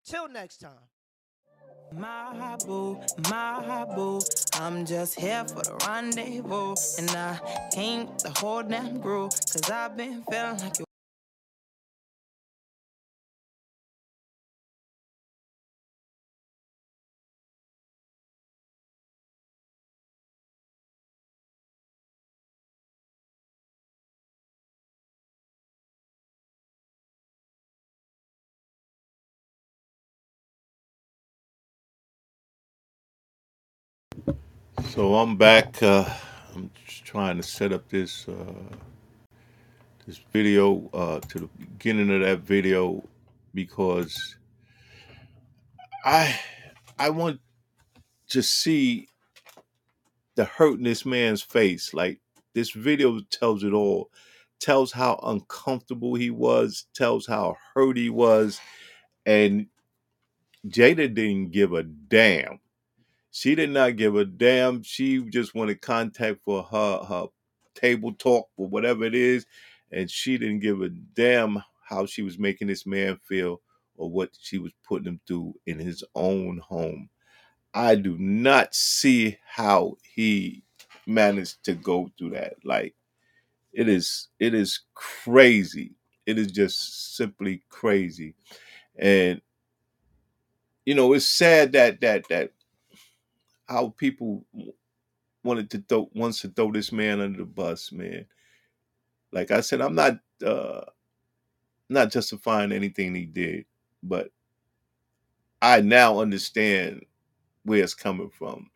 Till 0.04 0.28
next 0.28 0.58
time. 0.58 0.72
My 1.92 2.56
boo, 2.66 3.00
my 3.30 3.84
boo, 3.94 4.20
I'm 4.54 4.84
just 4.84 5.18
here 5.18 5.44
for 5.44 5.62
the 5.62 5.74
rendezvous. 5.86 6.74
And 6.98 7.10
I 7.10 7.38
came 7.72 8.08
the 8.22 8.32
whole 8.38 8.62
damn 8.62 9.00
crew, 9.00 9.28
cause 9.28 9.70
I've 9.70 9.96
been 9.96 10.22
feeling 10.28 10.58
like 10.58 10.78
you. 10.80 10.85
So 34.96 35.14
I'm 35.16 35.36
back. 35.36 35.82
Uh, 35.82 36.08
I'm 36.54 36.70
just 36.86 37.04
trying 37.04 37.36
to 37.36 37.42
set 37.42 37.70
up 37.70 37.86
this 37.90 38.26
uh, 38.26 38.76
this 40.06 40.18
video 40.32 40.88
uh, 40.94 41.20
to 41.20 41.40
the 41.40 41.48
beginning 41.58 42.10
of 42.14 42.22
that 42.22 42.38
video 42.38 43.06
because 43.52 44.36
I 46.02 46.40
I 46.98 47.10
want 47.10 47.40
to 48.28 48.42
see 48.42 49.08
the 50.34 50.46
hurt 50.46 50.78
in 50.78 50.84
this 50.84 51.04
man's 51.04 51.42
face. 51.42 51.92
Like 51.92 52.18
this 52.54 52.70
video 52.70 53.20
tells 53.30 53.64
it 53.64 53.74
all. 53.74 54.08
Tells 54.60 54.92
how 54.92 55.20
uncomfortable 55.22 56.14
he 56.14 56.30
was. 56.30 56.86
Tells 56.94 57.26
how 57.26 57.56
hurt 57.74 57.98
he 57.98 58.08
was, 58.08 58.58
and 59.26 59.66
Jada 60.66 61.12
didn't 61.14 61.50
give 61.50 61.74
a 61.74 61.82
damn. 61.82 62.60
She 63.36 63.54
did 63.54 63.68
not 63.68 63.96
give 63.96 64.16
a 64.16 64.24
damn. 64.24 64.82
She 64.82 65.22
just 65.24 65.54
wanted 65.54 65.82
contact 65.82 66.40
for 66.42 66.62
her 66.62 67.04
her 67.04 67.26
table 67.74 68.14
talk 68.14 68.48
or 68.56 68.66
whatever 68.66 69.04
it 69.04 69.14
is, 69.14 69.44
and 69.92 70.10
she 70.10 70.38
didn't 70.38 70.60
give 70.60 70.80
a 70.80 70.88
damn 70.88 71.62
how 71.86 72.06
she 72.06 72.22
was 72.22 72.38
making 72.38 72.68
this 72.68 72.86
man 72.86 73.20
feel 73.28 73.60
or 73.98 74.08
what 74.08 74.30
she 74.40 74.56
was 74.56 74.72
putting 74.88 75.08
him 75.08 75.20
through 75.26 75.54
in 75.66 75.78
his 75.78 76.02
own 76.14 76.62
home. 76.66 77.10
I 77.74 77.96
do 77.96 78.16
not 78.16 78.74
see 78.74 79.36
how 79.46 79.98
he 80.02 80.62
managed 81.06 81.62
to 81.64 81.74
go 81.74 82.10
through 82.16 82.30
that. 82.30 82.54
Like 82.64 82.94
it 83.74 83.86
is 83.86 84.28
it 84.40 84.54
is 84.54 84.80
crazy. 84.94 85.92
It 86.24 86.38
is 86.38 86.50
just 86.50 87.14
simply 87.16 87.64
crazy. 87.68 88.34
And 88.98 89.42
you 90.86 90.94
know, 90.94 91.12
it's 91.12 91.26
sad 91.26 91.72
that 91.72 92.00
that 92.00 92.28
that 92.30 92.52
how 93.68 93.90
people 93.96 94.44
wanted 95.44 95.70
to 95.70 95.84
throw 95.88 96.10
wants 96.14 96.40
to 96.42 96.48
throw 96.48 96.72
this 96.72 96.92
man 96.92 97.20
under 97.20 97.38
the 97.38 97.44
bus, 97.44 97.92
man. 97.92 98.26
Like 99.32 99.50
I 99.50 99.60
said, 99.60 99.80
I'm 99.80 99.94
not 99.94 100.18
uh 100.44 100.82
not 101.88 102.10
justifying 102.10 102.72
anything 102.72 103.14
he 103.14 103.26
did, 103.26 103.64
but 104.02 104.30
I 105.62 105.80
now 105.80 106.20
understand 106.20 107.04
where 107.64 107.82
it's 107.82 107.94
coming 107.94 108.30
from. 108.30 108.70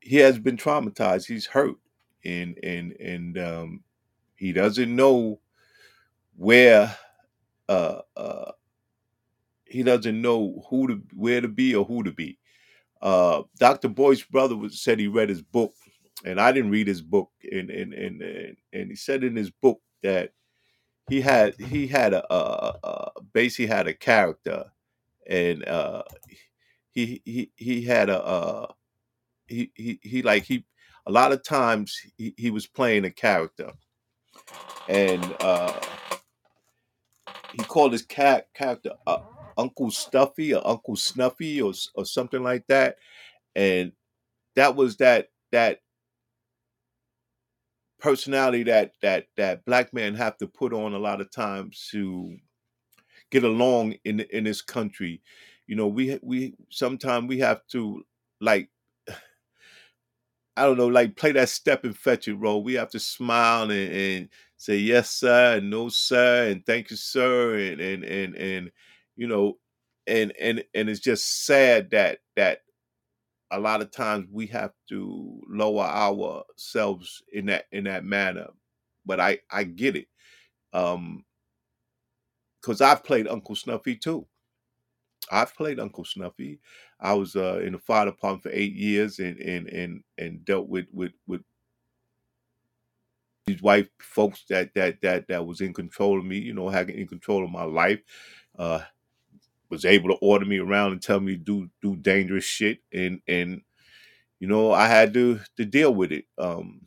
He 0.00 0.16
has 0.16 0.38
been 0.38 0.56
traumatized. 0.56 1.26
He's 1.26 1.46
hurt, 1.46 1.76
and 2.24 2.58
and 2.62 2.92
and 2.92 3.38
um, 3.38 3.84
he 4.36 4.52
doesn't 4.52 4.94
know 4.94 5.40
where. 6.36 6.96
Uh, 7.68 8.00
uh, 8.16 8.50
he 9.64 9.84
doesn't 9.84 10.20
know 10.20 10.64
who 10.68 10.88
to 10.88 11.02
where 11.14 11.40
to 11.40 11.46
be 11.46 11.76
or 11.76 11.84
who 11.84 12.02
to 12.02 12.10
be. 12.10 12.39
Uh, 13.00 13.42
Dr. 13.58 13.88
Boyce's 13.88 14.24
brother 14.24 14.56
was, 14.56 14.82
said 14.82 14.98
he 14.98 15.08
read 15.08 15.28
his 15.28 15.42
book, 15.42 15.72
and 16.24 16.40
I 16.40 16.52
didn't 16.52 16.70
read 16.70 16.86
his 16.86 17.02
book, 17.02 17.30
and 17.50 17.70
and 17.70 17.94
and 17.94 18.22
and, 18.22 18.56
and 18.72 18.90
he 18.90 18.96
said 18.96 19.24
in 19.24 19.36
his 19.36 19.50
book 19.50 19.80
that 20.02 20.32
he 21.08 21.20
had 21.20 21.54
he 21.58 21.86
had 21.86 22.12
a, 22.12 22.32
a, 22.32 22.78
a 22.84 23.10
basically 23.32 23.66
had 23.66 23.86
a 23.86 23.94
character, 23.94 24.64
and 25.26 25.66
uh, 25.66 26.02
he 26.92 27.22
he 27.24 27.50
he 27.56 27.82
had 27.82 28.10
a 28.10 28.68
he 29.46 29.70
he 29.74 29.98
he 30.02 30.22
like 30.22 30.44
he 30.44 30.64
a 31.06 31.10
lot 31.10 31.32
of 31.32 31.42
times 31.42 31.98
he, 32.16 32.34
he 32.36 32.50
was 32.50 32.66
playing 32.66 33.04
a 33.04 33.10
character, 33.10 33.72
and 34.88 35.24
uh, 35.40 35.72
he 37.52 37.64
called 37.64 37.92
his 37.92 38.02
cat 38.02 38.48
character 38.54 38.92
uh, 39.06 39.20
Uncle 39.60 39.90
Stuffy 39.90 40.54
or 40.54 40.66
Uncle 40.66 40.96
Snuffy 40.96 41.60
or 41.62 41.72
or 41.94 42.06
something 42.06 42.42
like 42.42 42.66
that, 42.68 42.96
and 43.56 43.92
that 44.56 44.76
was 44.76 44.96
that 44.98 45.28
that 45.52 45.80
personality 47.98 48.62
that 48.64 48.92
that 49.02 49.26
that 49.36 49.64
black 49.64 49.92
men 49.92 50.14
have 50.14 50.36
to 50.38 50.46
put 50.46 50.72
on 50.72 50.94
a 50.94 50.98
lot 50.98 51.20
of 51.20 51.30
times 51.30 51.88
to 51.90 52.36
get 53.30 53.44
along 53.44 53.94
in 54.04 54.20
in 54.20 54.44
this 54.44 54.62
country. 54.62 55.22
You 55.66 55.76
know, 55.76 55.88
we 55.88 56.18
we 56.22 56.54
sometimes 56.70 57.28
we 57.28 57.38
have 57.40 57.66
to 57.72 58.04
like 58.40 58.70
I 60.56 60.64
don't 60.64 60.78
know, 60.78 60.88
like 60.88 61.16
play 61.16 61.32
that 61.32 61.48
step 61.48 61.84
and 61.84 61.96
fetch 61.96 62.28
it 62.28 62.34
role. 62.34 62.62
We 62.62 62.74
have 62.74 62.90
to 62.90 63.00
smile 63.00 63.70
and, 63.70 63.92
and 63.92 64.28
say 64.56 64.76
yes, 64.76 65.10
sir, 65.10 65.56
and 65.58 65.70
no, 65.70 65.88
sir, 65.88 66.48
and 66.50 66.64
thank 66.66 66.90
you, 66.90 66.96
sir, 66.96 67.56
and 67.56 67.80
and 67.80 68.04
and 68.04 68.34
and 68.36 68.70
you 69.20 69.28
know, 69.28 69.58
and 70.06 70.32
and 70.40 70.64
and 70.74 70.88
it's 70.88 70.98
just 70.98 71.44
sad 71.44 71.90
that 71.90 72.20
that 72.36 72.60
a 73.50 73.60
lot 73.60 73.82
of 73.82 73.90
times 73.90 74.26
we 74.32 74.46
have 74.46 74.72
to 74.88 75.42
lower 75.46 75.84
ourselves 75.84 77.22
in 77.30 77.44
that 77.46 77.66
in 77.70 77.84
that 77.84 78.02
manner. 78.02 78.46
But 79.04 79.20
I 79.20 79.40
I 79.50 79.64
get 79.64 79.94
it, 79.94 80.06
um, 80.72 81.26
because 82.62 82.80
I've 82.80 83.04
played 83.04 83.28
Uncle 83.28 83.54
Snuffy 83.54 83.94
too. 83.94 84.26
I've 85.30 85.54
played 85.54 85.78
Uncle 85.78 86.06
Snuffy. 86.06 86.58
I 86.98 87.12
was 87.12 87.36
uh, 87.36 87.58
in 87.58 87.74
the 87.74 87.78
fire 87.78 88.06
department 88.06 88.42
for 88.42 88.50
eight 88.54 88.72
years 88.72 89.18
and 89.18 89.38
and 89.38 89.68
and 89.68 90.02
and 90.16 90.42
dealt 90.46 90.70
with 90.70 90.86
with 90.94 91.12
with 91.26 91.42
these 93.46 93.60
white 93.60 93.90
folks 94.00 94.46
that 94.48 94.72
that 94.74 95.02
that 95.02 95.28
that 95.28 95.44
was 95.44 95.60
in 95.60 95.74
control 95.74 96.18
of 96.18 96.24
me. 96.24 96.38
You 96.38 96.54
know, 96.54 96.70
having 96.70 96.96
in 96.96 97.06
control 97.06 97.44
of 97.44 97.50
my 97.50 97.64
life. 97.64 98.00
Uh, 98.58 98.80
was 99.70 99.84
able 99.84 100.10
to 100.10 100.16
order 100.16 100.44
me 100.44 100.58
around 100.58 100.92
and 100.92 101.02
tell 101.02 101.20
me 101.20 101.36
to 101.36 101.42
do 101.42 101.70
do 101.82 101.96
dangerous 101.96 102.44
shit, 102.44 102.80
and 102.92 103.20
and 103.28 103.62
you 104.40 104.48
know 104.48 104.72
I 104.72 104.88
had 104.88 105.14
to 105.14 105.40
to 105.56 105.64
deal 105.64 105.94
with 105.94 106.12
it. 106.12 106.24
Um, 106.38 106.86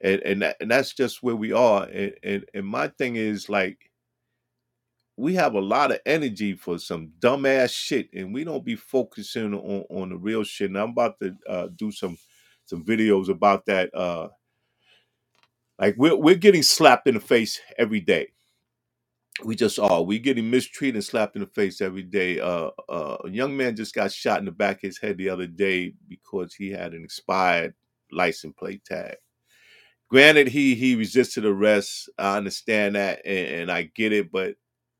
and 0.00 0.20
and 0.22 0.42
that, 0.42 0.56
and 0.60 0.70
that's 0.70 0.94
just 0.94 1.22
where 1.22 1.36
we 1.36 1.52
are. 1.52 1.84
And, 1.84 2.14
and 2.22 2.44
and 2.54 2.66
my 2.66 2.88
thing 2.88 3.16
is 3.16 3.48
like 3.48 3.90
we 5.16 5.34
have 5.34 5.54
a 5.54 5.60
lot 5.60 5.92
of 5.92 6.00
energy 6.04 6.54
for 6.54 6.78
some 6.78 7.12
dumbass 7.20 7.70
shit, 7.70 8.08
and 8.12 8.34
we 8.34 8.44
don't 8.44 8.64
be 8.64 8.76
focusing 8.76 9.54
on 9.54 9.84
on 9.90 10.10
the 10.10 10.16
real 10.16 10.44
shit. 10.44 10.70
And 10.70 10.78
I'm 10.78 10.90
about 10.90 11.18
to 11.20 11.36
uh, 11.48 11.68
do 11.74 11.90
some 11.90 12.18
some 12.66 12.84
videos 12.84 13.28
about 13.28 13.66
that. 13.66 13.94
Uh, 13.94 14.28
like 15.78 15.94
we're 15.98 16.16
we're 16.16 16.34
getting 16.36 16.62
slapped 16.62 17.06
in 17.06 17.14
the 17.14 17.20
face 17.20 17.60
every 17.78 18.00
day. 18.00 18.28
We 19.44 19.54
just 19.54 19.78
are. 19.78 20.02
We 20.02 20.18
getting 20.18 20.50
mistreated 20.50 20.96
and 20.96 21.04
slapped 21.04 21.36
in 21.36 21.40
the 21.42 21.46
face 21.46 21.80
every 21.80 22.02
day. 22.02 22.40
Uh, 22.40 22.70
uh, 22.88 23.18
a 23.24 23.30
young 23.30 23.56
man 23.56 23.76
just 23.76 23.94
got 23.94 24.12
shot 24.12 24.38
in 24.38 24.46
the 24.46 24.50
back 24.52 24.76
of 24.76 24.82
his 24.82 24.98
head 24.98 25.18
the 25.18 25.28
other 25.28 25.46
day 25.46 25.92
because 26.08 26.54
he 26.54 26.70
had 26.70 26.94
an 26.94 27.04
expired 27.04 27.74
license 28.10 28.54
plate 28.58 28.84
tag. 28.84 29.16
Granted, 30.08 30.48
he 30.48 30.74
he 30.74 30.94
resisted 30.94 31.44
arrest. 31.44 32.08
I 32.18 32.36
understand 32.36 32.94
that, 32.94 33.22
and, 33.26 33.62
and 33.62 33.72
I 33.72 33.90
get 33.94 34.12
it, 34.12 34.30
but 34.32 34.54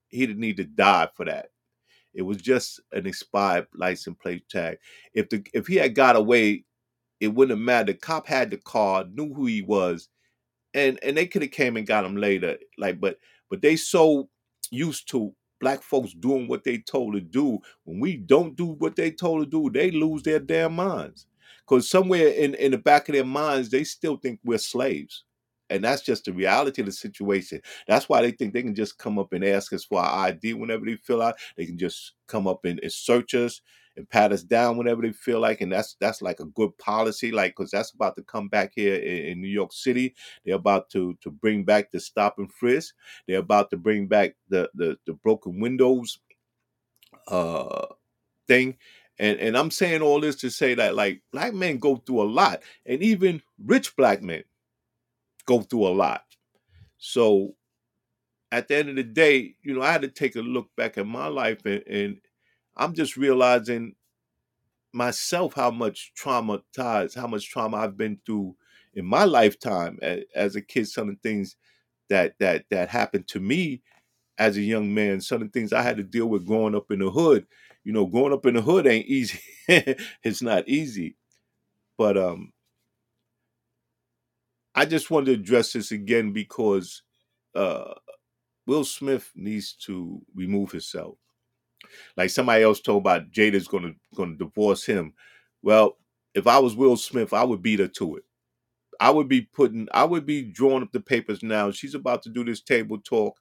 he 0.08 0.26
didn't 0.26 0.40
need 0.40 0.58
to 0.58 0.64
die 0.64 1.08
for 1.14 1.24
that. 1.26 1.50
It 2.12 2.22
was 2.22 2.38
just 2.38 2.80
an 2.92 3.06
expired 3.06 3.68
license 3.74 4.16
plate 4.20 4.48
tag. 4.48 4.78
If 5.14 5.28
the 5.30 5.46
if 5.54 5.66
he 5.66 5.76
had 5.76 5.94
got 5.94 6.16
away, 6.16 6.64
it 7.20 7.28
wouldn't 7.28 7.58
have 7.58 7.64
mattered. 7.64 7.88
The 7.88 7.94
cop 7.94 8.26
had 8.26 8.50
the 8.50 8.58
car, 8.58 9.04
knew 9.10 9.32
who 9.32 9.46
he 9.46 9.62
was, 9.62 10.08
and 10.74 10.98
and 11.02 11.16
they 11.16 11.26
could 11.26 11.42
have 11.42 11.52
came 11.52 11.76
and 11.76 11.86
got 11.86 12.04
him 12.04 12.16
later. 12.16 12.58
Like, 12.78 13.00
but 13.00 13.18
but 13.50 13.62
they 13.62 13.76
so 13.76 14.28
used 14.70 15.08
to 15.10 15.34
black 15.60 15.82
folks 15.82 16.12
doing 16.12 16.48
what 16.48 16.64
they 16.64 16.78
told 16.78 17.14
to 17.14 17.20
do. 17.20 17.58
When 17.84 18.00
we 18.00 18.16
don't 18.16 18.56
do 18.56 18.66
what 18.66 18.96
they 18.96 19.10
told 19.10 19.44
to 19.44 19.46
do, 19.46 19.70
they 19.70 19.90
lose 19.90 20.22
their 20.22 20.40
damn 20.40 20.74
minds. 20.74 21.26
Because 21.66 21.88
somewhere 21.90 22.28
in, 22.28 22.54
in 22.54 22.72
the 22.72 22.78
back 22.78 23.08
of 23.08 23.14
their 23.14 23.24
minds, 23.24 23.70
they 23.70 23.84
still 23.84 24.16
think 24.16 24.40
we're 24.44 24.58
slaves. 24.58 25.24
And 25.68 25.82
that's 25.82 26.02
just 26.02 26.24
the 26.26 26.32
reality 26.32 26.82
of 26.82 26.86
the 26.86 26.92
situation. 26.92 27.60
That's 27.88 28.08
why 28.08 28.22
they 28.22 28.30
think 28.30 28.52
they 28.52 28.62
can 28.62 28.74
just 28.74 28.98
come 28.98 29.18
up 29.18 29.32
and 29.32 29.44
ask 29.44 29.72
us 29.72 29.84
for 29.84 29.98
our 30.00 30.28
ID 30.28 30.54
whenever 30.54 30.84
they 30.84 30.94
feel 30.94 31.18
like. 31.18 31.34
They 31.56 31.66
can 31.66 31.76
just 31.76 32.12
come 32.28 32.46
up 32.46 32.64
and, 32.64 32.78
and 32.80 32.92
search 32.92 33.34
us 33.34 33.60
and 33.96 34.08
pat 34.08 34.32
us 34.32 34.42
down 34.42 34.76
whenever 34.76 35.02
they 35.02 35.12
feel 35.12 35.40
like. 35.40 35.60
And 35.60 35.72
that's 35.72 35.96
that's 36.00 36.22
like 36.22 36.40
a 36.40 36.46
good 36.46 36.76
policy, 36.78 37.32
like 37.32 37.56
because 37.56 37.70
that's 37.70 37.92
about 37.92 38.16
to 38.16 38.22
come 38.22 38.48
back 38.48 38.72
here 38.74 38.96
in, 38.96 39.26
in 39.26 39.40
New 39.40 39.48
York 39.48 39.72
City. 39.72 40.14
They're 40.44 40.56
about 40.56 40.90
to 40.90 41.16
to 41.22 41.30
bring 41.30 41.64
back 41.64 41.90
the 41.90 42.00
stop 42.00 42.38
and 42.38 42.52
frisk. 42.52 42.94
They're 43.26 43.38
about 43.38 43.70
to 43.70 43.76
bring 43.76 44.06
back 44.06 44.34
the 44.48 44.70
the, 44.74 44.98
the 45.06 45.14
broken 45.14 45.60
windows 45.60 46.18
uh 47.28 47.86
thing. 48.46 48.76
And 49.18 49.38
and 49.38 49.56
I'm 49.56 49.70
saying 49.70 50.02
all 50.02 50.20
this 50.20 50.36
to 50.36 50.50
say 50.50 50.74
that 50.74 50.94
like 50.94 51.22
black 51.32 51.54
men 51.54 51.78
go 51.78 51.96
through 51.96 52.22
a 52.22 52.24
lot, 52.24 52.62
and 52.84 53.02
even 53.02 53.42
rich 53.64 53.96
black 53.96 54.22
men 54.22 54.44
go 55.46 55.62
through 55.62 55.86
a 55.86 55.94
lot. 55.94 56.22
So 56.98 57.54
at 58.52 58.68
the 58.68 58.76
end 58.76 58.88
of 58.90 58.96
the 58.96 59.02
day, 59.02 59.54
you 59.62 59.74
know, 59.74 59.82
I 59.82 59.92
had 59.92 60.02
to 60.02 60.08
take 60.08 60.36
a 60.36 60.40
look 60.40 60.68
back 60.76 60.98
at 60.98 61.06
my 61.06 61.26
life 61.26 61.64
and, 61.64 61.82
and 61.86 62.20
I'm 62.76 62.94
just 62.94 63.16
realizing 63.16 63.94
myself 64.92 65.54
how 65.54 65.70
much 65.70 66.12
traumatized, 66.20 67.16
how 67.16 67.26
much 67.26 67.50
trauma 67.50 67.78
I've 67.78 67.96
been 67.98 68.20
through 68.26 68.56
in 68.94 69.06
my 69.06 69.24
lifetime 69.24 69.98
as, 70.02 70.20
as 70.34 70.56
a 70.56 70.62
kid, 70.62 70.88
some 70.88 71.08
of 71.10 71.16
the 71.16 71.28
things 71.28 71.56
that 72.10 72.34
that 72.40 72.64
that 72.70 72.88
happened 72.90 73.28
to 73.28 73.40
me 73.40 73.82
as 74.38 74.56
a 74.56 74.62
young 74.62 74.92
man, 74.94 75.20
some 75.20 75.42
of 75.42 75.48
the 75.52 75.58
things 75.58 75.72
I 75.72 75.82
had 75.82 75.98
to 75.98 76.02
deal 76.04 76.26
with 76.26 76.46
growing 76.46 76.74
up 76.74 76.90
in 76.90 77.00
the 77.00 77.10
hood. 77.10 77.46
you 77.84 77.92
know, 77.92 78.06
growing 78.06 78.32
up 78.32 78.46
in 78.46 78.54
the 78.54 78.62
hood 78.62 78.86
ain't 78.86 79.06
easy. 79.06 79.40
it's 79.68 80.42
not 80.42 80.68
easy. 80.68 81.16
But 81.98 82.16
um 82.18 82.52
I 84.74 84.84
just 84.84 85.10
wanted 85.10 85.26
to 85.26 85.32
address 85.34 85.72
this 85.72 85.92
again 85.92 86.32
because 86.32 87.02
uh 87.54 87.94
Will 88.66 88.84
Smith 88.84 89.32
needs 89.36 89.74
to 89.86 90.22
remove 90.34 90.72
himself. 90.72 91.18
Like 92.16 92.30
somebody 92.30 92.62
else 92.62 92.80
told 92.80 93.02
about 93.02 93.30
Jada's 93.30 93.68
gonna 93.68 93.92
gonna 94.14 94.36
divorce 94.36 94.84
him. 94.84 95.12
Well, 95.62 95.98
if 96.34 96.46
I 96.46 96.58
was 96.58 96.76
Will 96.76 96.96
Smith, 96.96 97.32
I 97.32 97.44
would 97.44 97.62
beat 97.62 97.80
her 97.80 97.88
to 97.88 98.16
it. 98.16 98.24
I 99.00 99.10
would 99.10 99.28
be 99.28 99.42
putting, 99.42 99.88
I 99.92 100.04
would 100.04 100.26
be 100.26 100.42
drawing 100.42 100.82
up 100.82 100.92
the 100.92 101.00
papers 101.00 101.42
now. 101.42 101.70
She's 101.70 101.94
about 101.94 102.22
to 102.22 102.30
do 102.30 102.44
this 102.44 102.60
table 102.60 102.98
talk, 102.98 103.38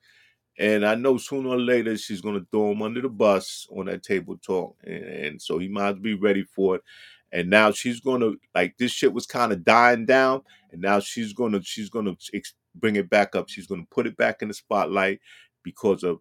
and 0.57 0.85
I 0.85 0.95
know 0.95 1.17
sooner 1.17 1.49
or 1.49 1.59
later 1.59 1.97
she's 1.97 2.21
to 2.39 2.47
throw 2.51 2.71
him 2.71 2.81
under 2.81 3.01
the 3.01 3.09
bus 3.09 3.67
on 3.71 3.85
that 3.85 4.03
table 4.03 4.37
talk, 4.37 4.75
and, 4.83 5.03
and 5.03 5.41
so 5.41 5.57
he 5.57 5.67
might 5.67 6.01
be 6.01 6.13
ready 6.13 6.43
for 6.43 6.77
it. 6.77 6.81
And 7.31 7.49
now 7.49 7.71
she's 7.71 7.99
to 8.21 8.37
like 8.53 8.77
this 8.77 8.91
shit 8.91 9.13
was 9.13 9.25
kind 9.25 9.51
of 9.51 9.63
dying 9.63 10.05
down, 10.05 10.41
and 10.71 10.81
now 10.81 10.99
she's 10.99 11.33
to 11.53 11.61
she's 11.63 11.89
to 12.05 12.15
ex- 12.33 12.53
bring 12.75 12.95
it 12.95 13.09
back 13.09 13.35
up. 13.35 13.49
She's 13.49 13.67
to 13.81 13.87
put 13.91 14.07
it 14.07 14.15
back 14.17 14.41
in 14.41 14.47
the 14.47 14.53
spotlight 14.53 15.19
because 15.63 16.03
of 16.03 16.19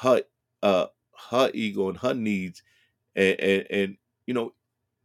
her 0.00 0.22
uh 0.62 0.86
her 1.30 1.50
ego 1.54 1.88
and 1.88 1.98
her 1.98 2.14
needs, 2.14 2.62
and 3.14 3.40
and, 3.40 3.66
and 3.70 3.96
you 4.26 4.34
know 4.34 4.52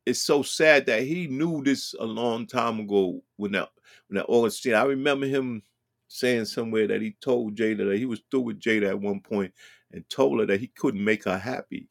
it's 0.06 0.22
so 0.22 0.44
sad 0.44 0.86
that 0.86 1.04
he 1.04 1.28
knew 1.28 1.64
this 1.64 1.96
a 2.00 2.06
long 2.06 2.46
time 2.46 2.80
ago 2.80 3.22
when 3.38 3.54
that 3.54 3.70
when 4.08 4.18
that 4.18 4.26
Augustine. 4.28 4.74
I 4.74 4.84
remember 4.84 5.26
him 5.26 5.64
saying 6.08 6.46
somewhere 6.46 6.88
that 6.88 7.02
he 7.02 7.16
told 7.22 7.56
Jada 7.56 7.90
that 7.90 7.98
he 7.98 8.06
was 8.06 8.22
through 8.30 8.42
with 8.42 8.60
Jada 8.60 8.90
at 8.90 9.00
one 9.00 9.20
point 9.20 9.54
and 9.92 10.08
told 10.10 10.40
her 10.40 10.46
that 10.46 10.60
he 10.60 10.68
couldn't 10.68 11.04
make 11.04 11.24
her 11.24 11.38
happy. 11.38 11.88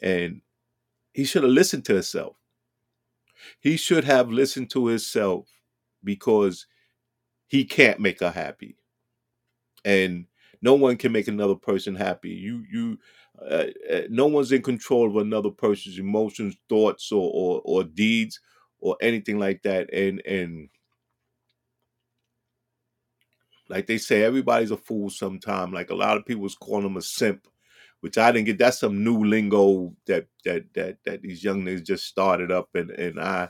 And 0.00 0.42
he 1.12 1.24
should 1.24 1.42
have 1.42 1.52
listened 1.52 1.84
to 1.86 1.94
himself. 1.94 2.36
He 3.60 3.76
should 3.76 4.04
have 4.04 4.30
listened 4.30 4.70
to 4.70 4.86
himself 4.86 5.48
because 6.04 6.66
he 7.48 7.64
can't 7.64 8.00
make 8.00 8.20
her 8.20 8.30
happy. 8.30 8.76
And 9.84 10.26
no 10.62 10.74
one 10.74 10.96
can 10.96 11.12
make 11.12 11.28
another 11.28 11.54
person 11.56 11.94
happy. 11.94 12.30
You 12.30 12.64
you 12.70 12.98
uh, 13.40 13.66
uh, 13.92 14.02
no 14.10 14.26
one's 14.26 14.52
in 14.52 14.62
control 14.62 15.06
of 15.08 15.16
another 15.16 15.50
person's 15.50 15.98
emotions, 15.98 16.56
thoughts, 16.68 17.12
or, 17.12 17.30
or 17.34 17.62
or 17.64 17.84
deeds, 17.84 18.40
or 18.80 18.96
anything 19.02 19.38
like 19.38 19.62
that. 19.64 19.92
And 19.92 20.22
and 20.26 20.68
like 23.68 23.86
they 23.86 23.98
say, 23.98 24.22
everybody's 24.22 24.70
a 24.70 24.76
fool 24.76 25.10
sometime. 25.10 25.72
Like 25.72 25.90
a 25.90 25.94
lot 25.94 26.16
of 26.16 26.26
people 26.26 26.42
was 26.42 26.54
calling 26.54 26.86
him 26.86 26.96
a 26.96 27.02
simp, 27.02 27.46
which 28.00 28.18
I 28.18 28.32
didn't 28.32 28.46
get. 28.46 28.58
That's 28.58 28.80
some 28.80 29.02
new 29.04 29.24
lingo 29.24 29.94
that 30.06 30.26
that 30.44 30.64
that 30.74 30.98
that 31.04 31.22
these 31.22 31.42
young 31.44 31.62
niggas 31.64 31.86
just 31.86 32.06
started 32.06 32.50
up, 32.50 32.68
and 32.74 32.90
and 32.90 33.20
I 33.20 33.48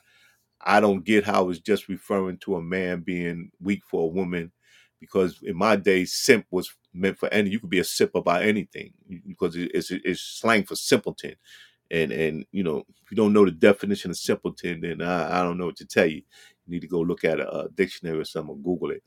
I 0.62 0.80
don't 0.80 1.04
get 1.04 1.24
how 1.24 1.50
it's 1.50 1.60
just 1.60 1.88
referring 1.88 2.38
to 2.40 2.56
a 2.56 2.62
man 2.62 3.00
being 3.00 3.50
weak 3.60 3.82
for 3.86 4.04
a 4.04 4.14
woman, 4.14 4.52
because 5.00 5.40
in 5.42 5.56
my 5.56 5.76
day, 5.76 6.04
simp 6.04 6.46
was 6.50 6.72
meant 6.94 7.18
for 7.18 7.28
any. 7.32 7.50
You 7.50 7.60
could 7.60 7.70
be 7.70 7.80
a 7.80 7.84
simp 7.84 8.14
about 8.14 8.42
anything 8.42 8.92
because 9.26 9.56
it's 9.56 9.90
it's 9.90 10.20
slang 10.22 10.64
for 10.64 10.76
simpleton, 10.76 11.34
and 11.90 12.12
and 12.12 12.46
you 12.52 12.62
know 12.64 12.78
if 13.04 13.10
you 13.10 13.16
don't 13.16 13.32
know 13.32 13.44
the 13.44 13.50
definition 13.52 14.10
of 14.10 14.16
simpleton, 14.16 14.80
then 14.80 15.02
I, 15.02 15.40
I 15.40 15.42
don't 15.42 15.58
know 15.58 15.66
what 15.66 15.76
to 15.76 15.86
tell 15.86 16.06
you. 16.06 16.22
You 16.66 16.74
need 16.74 16.80
to 16.82 16.88
go 16.88 17.00
look 17.00 17.24
at 17.24 17.40
a, 17.40 17.50
a 17.64 17.68
dictionary 17.70 18.18
or 18.18 18.24
something, 18.24 18.54
or 18.54 18.58
Google 18.58 18.92
it. 18.92 19.02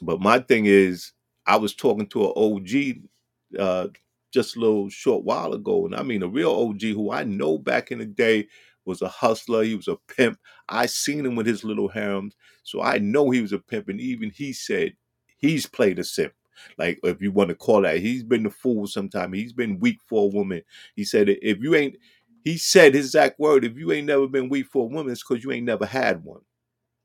But 0.00 0.20
my 0.20 0.38
thing 0.40 0.66
is, 0.66 1.12
I 1.46 1.56
was 1.56 1.74
talking 1.74 2.06
to 2.08 2.26
an 2.26 2.32
OG 2.36 3.60
uh, 3.60 3.88
just 4.32 4.56
a 4.56 4.60
little 4.60 4.88
short 4.88 5.24
while 5.24 5.52
ago, 5.52 5.84
and 5.86 5.94
I 5.94 6.02
mean 6.02 6.22
a 6.22 6.28
real 6.28 6.50
OG 6.52 6.82
who 6.82 7.10
I 7.12 7.24
know 7.24 7.58
back 7.58 7.90
in 7.90 7.98
the 7.98 8.06
day 8.06 8.48
was 8.84 9.02
a 9.02 9.08
hustler. 9.08 9.62
He 9.62 9.74
was 9.74 9.88
a 9.88 9.96
pimp. 10.08 10.38
I 10.68 10.86
seen 10.86 11.24
him 11.26 11.36
with 11.36 11.46
his 11.46 11.64
little 11.64 11.88
harems, 11.88 12.34
so 12.62 12.82
I 12.82 12.98
know 12.98 13.30
he 13.30 13.40
was 13.40 13.52
a 13.52 13.58
pimp. 13.58 13.88
And 13.88 14.00
even 14.00 14.30
he 14.30 14.52
said 14.52 14.94
he's 15.36 15.66
played 15.66 15.98
a 15.98 16.04
simp. 16.04 16.32
Like 16.78 17.00
if 17.02 17.20
you 17.20 17.32
want 17.32 17.50
to 17.50 17.54
call 17.54 17.82
that, 17.82 17.98
he's 17.98 18.22
been 18.22 18.42
the 18.44 18.50
fool 18.50 18.86
sometime. 18.86 19.32
He's 19.32 19.52
been 19.52 19.78
weak 19.80 19.98
for 20.06 20.24
a 20.24 20.34
woman. 20.34 20.62
He 20.94 21.04
said 21.04 21.28
if 21.28 21.58
you 21.60 21.74
ain't, 21.74 21.96
he 22.44 22.56
said 22.58 22.94
his 22.94 23.06
exact 23.06 23.38
word, 23.38 23.64
if 23.64 23.76
you 23.76 23.92
ain't 23.92 24.06
never 24.06 24.26
been 24.26 24.48
weak 24.48 24.66
for 24.66 24.84
a 24.84 24.88
woman, 24.88 25.12
it's 25.12 25.22
because 25.22 25.44
you 25.44 25.52
ain't 25.52 25.66
never 25.66 25.86
had 25.86 26.24
one. 26.24 26.40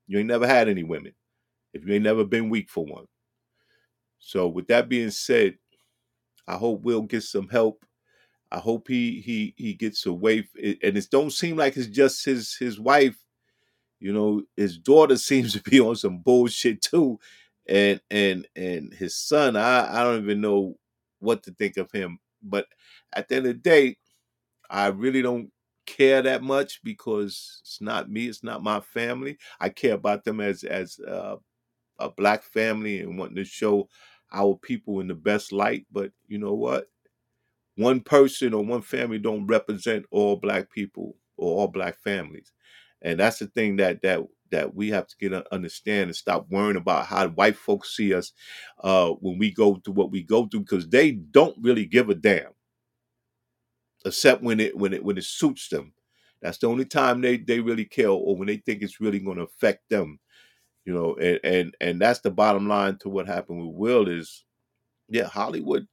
You 0.07 0.19
ain't 0.19 0.27
never 0.27 0.47
had 0.47 0.69
any 0.69 0.83
women. 0.83 1.13
If 1.73 1.85
you 1.85 1.93
ain't 1.93 2.03
never 2.03 2.23
been 2.23 2.49
weak 2.49 2.69
for 2.69 2.85
one. 2.85 3.05
So 4.19 4.47
with 4.47 4.67
that 4.67 4.89
being 4.89 5.11
said, 5.11 5.57
I 6.47 6.55
hope 6.55 6.81
Will 6.83 7.03
gets 7.03 7.31
some 7.31 7.47
help. 7.49 7.85
I 8.51 8.59
hope 8.59 8.87
he 8.87 9.19
he 9.21 9.53
he 9.57 9.73
gets 9.73 10.05
away, 10.05 10.47
and 10.57 10.97
it 10.97 11.07
don't 11.11 11.31
seem 11.31 11.57
like 11.57 11.75
it's 11.75 11.87
just 11.87 12.23
his 12.25 12.55
his 12.55 12.79
wife. 12.79 13.17
You 13.99 14.13
know, 14.13 14.43
his 14.55 14.77
daughter 14.77 15.17
seems 15.17 15.53
to 15.53 15.61
be 15.61 15.79
on 15.79 15.95
some 15.95 16.19
bullshit 16.19 16.81
too, 16.81 17.19
and 17.69 18.01
and 18.11 18.47
and 18.55 18.93
his 18.93 19.15
son. 19.17 19.55
I 19.55 19.99
I 20.01 20.03
don't 20.03 20.23
even 20.23 20.41
know 20.41 20.77
what 21.19 21.43
to 21.43 21.51
think 21.51 21.77
of 21.77 21.91
him. 21.91 22.19
But 22.43 22.67
at 23.13 23.27
the 23.29 23.35
end 23.37 23.47
of 23.47 23.53
the 23.55 23.59
day, 23.59 23.97
I 24.69 24.87
really 24.87 25.21
don't 25.21 25.51
care 25.85 26.21
that 26.21 26.43
much 26.43 26.81
because 26.83 27.59
it's 27.61 27.81
not 27.81 28.09
me. 28.09 28.27
It's 28.27 28.43
not 28.43 28.63
my 28.63 28.79
family. 28.81 29.37
I 29.59 29.69
care 29.69 29.93
about 29.95 30.23
them 30.25 30.41
as 30.41 30.63
as 30.63 30.99
uh, 30.99 31.37
a 31.99 32.09
black 32.11 32.43
family 32.43 33.01
and 33.01 33.17
wanting 33.17 33.37
to 33.37 33.45
show 33.45 33.89
our 34.33 34.57
people 34.57 34.99
in 35.01 35.07
the 35.07 35.15
best 35.15 35.51
light. 35.53 35.85
But 35.91 36.11
you 36.27 36.39
know 36.39 36.53
what? 36.55 36.87
One 37.75 38.01
person 38.01 38.53
or 38.53 38.63
one 38.65 38.81
family 38.81 39.19
don't 39.19 39.45
represent 39.47 40.05
all 40.11 40.35
black 40.37 40.71
people 40.71 41.15
or 41.37 41.57
all 41.61 41.67
black 41.67 41.99
families, 41.99 42.51
and 43.01 43.19
that's 43.19 43.39
the 43.39 43.47
thing 43.47 43.77
that 43.77 44.01
that 44.01 44.21
that 44.51 44.73
we 44.75 44.89
have 44.89 45.07
to 45.07 45.15
get 45.19 45.29
to 45.29 45.43
understand 45.53 46.03
and 46.07 46.15
stop 46.15 46.47
worrying 46.49 46.77
about 46.77 47.05
how 47.05 47.27
white 47.29 47.57
folks 47.57 47.95
see 47.95 48.13
us 48.13 48.31
uh, 48.83 49.09
when 49.19 49.37
we 49.37 49.51
go 49.51 49.75
through 49.75 49.93
what 49.93 50.11
we 50.11 50.23
go 50.23 50.45
through 50.47 50.61
because 50.61 50.87
they 50.89 51.11
don't 51.11 51.57
really 51.61 51.85
give 51.85 52.09
a 52.09 52.15
damn, 52.15 52.51
except 54.05 54.43
when 54.43 54.59
it 54.59 54.77
when 54.77 54.93
it 54.93 55.03
when 55.03 55.17
it 55.17 55.25
suits 55.25 55.69
them. 55.69 55.93
That's 56.41 56.59
the 56.59 56.67
only 56.67 56.85
time 56.85 57.21
they 57.21 57.37
they 57.37 57.59
really 57.59 57.85
care, 57.85 58.09
or 58.09 58.35
when 58.35 58.47
they 58.47 58.57
think 58.57 58.81
it's 58.81 59.01
really 59.01 59.19
going 59.19 59.37
to 59.37 59.43
affect 59.43 59.89
them 59.89 60.19
you 60.85 60.93
know 60.93 61.15
and 61.15 61.39
and 61.43 61.75
and 61.81 62.01
that's 62.01 62.21
the 62.21 62.31
bottom 62.31 62.67
line 62.67 62.97
to 62.97 63.09
what 63.09 63.27
happened 63.27 63.59
with 63.59 63.75
will 63.75 64.07
is 64.07 64.45
yeah 65.09 65.25
hollywood 65.25 65.87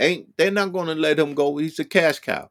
ain't 0.00 0.28
they're 0.36 0.50
not 0.50 0.72
going 0.72 0.86
to 0.86 0.94
let 0.94 1.18
him 1.18 1.34
go 1.34 1.56
he's 1.56 1.78
a 1.78 1.84
cash 1.84 2.20
cow 2.20 2.48